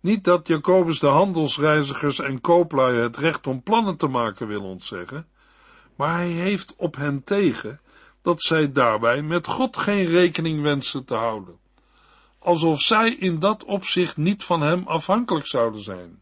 Niet 0.00 0.24
dat 0.24 0.46
Jacobus 0.46 0.98
de 0.98 1.06
handelsreizigers 1.06 2.18
en 2.18 2.40
kooplui 2.40 2.98
het 2.98 3.16
recht 3.16 3.46
om 3.46 3.62
plannen 3.62 3.96
te 3.96 4.06
maken 4.06 4.46
wil 4.46 4.62
ontzeggen, 4.62 5.28
maar 5.96 6.14
hij 6.14 6.28
heeft 6.28 6.74
op 6.76 6.96
hen 6.96 7.24
tegen 7.24 7.80
dat 8.24 8.42
zij 8.42 8.72
daarbij 8.72 9.22
met 9.22 9.46
God 9.46 9.76
geen 9.76 10.04
rekening 10.04 10.62
wensen 10.62 11.04
te 11.04 11.14
houden, 11.14 11.58
alsof 12.38 12.80
zij 12.80 13.10
in 13.10 13.38
dat 13.38 13.64
opzicht 13.64 14.16
niet 14.16 14.44
van 14.44 14.60
hem 14.60 14.86
afhankelijk 14.86 15.46
zouden 15.46 15.80
zijn. 15.80 16.20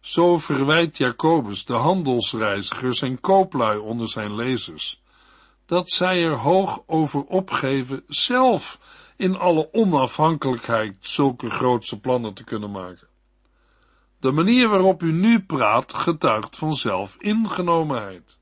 Zo 0.00 0.38
verwijt 0.38 0.96
Jacobus 0.96 1.64
de 1.64 1.72
handelsreizigers 1.72 3.02
en 3.02 3.20
kooplui 3.20 3.78
onder 3.78 4.08
zijn 4.08 4.34
lezers, 4.34 5.02
dat 5.66 5.90
zij 5.90 6.24
er 6.24 6.38
hoog 6.38 6.82
over 6.86 7.24
opgeven 7.24 8.04
zelf 8.06 8.78
in 9.16 9.36
alle 9.36 9.68
onafhankelijkheid 9.72 10.96
zulke 11.00 11.50
grootse 11.50 12.00
plannen 12.00 12.34
te 12.34 12.44
kunnen 12.44 12.70
maken. 12.70 13.08
De 14.20 14.32
manier 14.32 14.68
waarop 14.68 15.02
u 15.02 15.12
nu 15.12 15.42
praat 15.42 15.94
getuigt 15.94 16.56
van 16.56 16.74
zelfingenomenheid. 16.74 18.38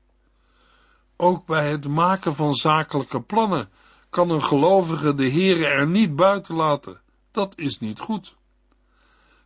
Ook 1.23 1.45
bij 1.45 1.69
het 1.69 1.87
maken 1.87 2.33
van 2.33 2.53
zakelijke 2.53 3.21
plannen 3.21 3.69
kan 4.09 4.29
een 4.29 4.43
gelovige 4.43 5.15
de 5.15 5.29
Heere 5.29 5.65
er 5.65 5.87
niet 5.87 6.15
buiten 6.15 6.55
laten. 6.55 7.01
Dat 7.31 7.57
is 7.57 7.79
niet 7.79 7.99
goed. 7.99 8.35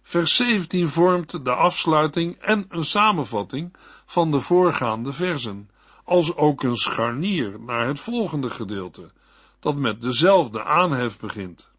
Vers 0.02 0.36
17 0.36 0.90
vormt 0.90 1.46
de 1.46 1.52
afsluiting 1.52 2.38
en 2.40 2.66
een 2.70 2.84
samenvatting 2.84 3.76
van 4.06 4.32
de 4.32 4.40
voorgaande 4.40 5.14
versen, 5.14 5.70
als 6.04 6.36
ook 6.36 6.64
een 6.64 6.76
scharnier 6.76 7.60
naar 7.60 7.88
het 7.88 8.00
volgende 8.00 8.50
gedeelte, 8.50 9.12
dat 9.60 9.76
met 9.76 10.02
dezelfde 10.02 10.64
aanhef 10.64 11.20
begint. 11.20 11.72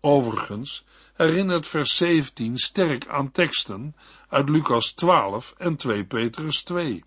Overigens 0.00 0.84
herinnert 1.14 1.66
vers 1.66 1.96
17 1.96 2.56
sterk 2.56 3.08
aan 3.08 3.30
teksten 3.30 3.96
uit 4.28 4.48
Lucas 4.48 4.92
12 4.92 5.54
en 5.56 5.76
2 5.76 6.04
Petrus 6.04 6.62
2. 6.62 7.04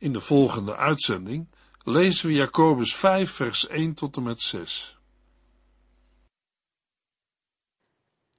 In 0.00 0.12
de 0.12 0.20
volgende 0.20 0.76
uitzending 0.76 1.48
lezen 1.84 2.26
we 2.26 2.32
Jacobus 2.32 2.94
5 2.94 3.30
vers 3.30 3.66
1 3.66 3.94
tot 3.94 4.16
en 4.16 4.22
met 4.22 4.40
6. 4.40 4.98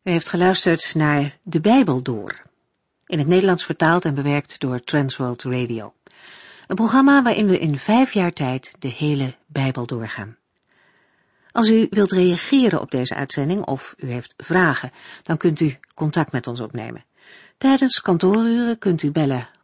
U 0.04 0.12
heeft 0.12 0.30
geluisterd 0.30 0.95
naar 0.95 1.38
De 1.43 1.60
Bijbel 1.60 2.02
Door, 2.02 2.41
in 3.06 3.17
het 3.17 3.28
Nederlands 3.28 3.65
vertaald 3.65 4.06
en 4.06 4.15
bewerkt 4.15 4.60
door 4.60 4.84
Transworld 4.84 5.43
Radio. 5.43 5.93
Een 6.67 6.76
programma 6.76 7.24
waarin 7.24 7.48
we 7.48 7.60
in 7.60 7.78
vijf 7.78 8.13
jaar 8.13 8.34
tijd 8.34 8.74
de 8.80 8.88
hele 8.88 9.36
Bijbel 9.48 9.86
doorgaan. 9.86 10.38
Als 11.52 11.69
u 11.69 11.88
wilt 11.89 12.12
reageren 12.12 12.82
op 12.82 12.91
deze 12.91 13.15
uitzending 13.15 13.65
of 13.65 13.95
u 13.98 14.12
heeft 14.12 14.34
vragen, 14.38 14.91
dan 15.24 15.38
kunt 15.38 15.60
u 15.60 15.78
contact 15.93 16.32
met 16.32 16.48
ons 16.48 16.60
opnemen. 16.60 17.06
Tijdens 17.58 18.02
kantooruren 18.02 18.78
kunt 18.78 19.04
u 19.04 19.12
bellen 19.12 19.50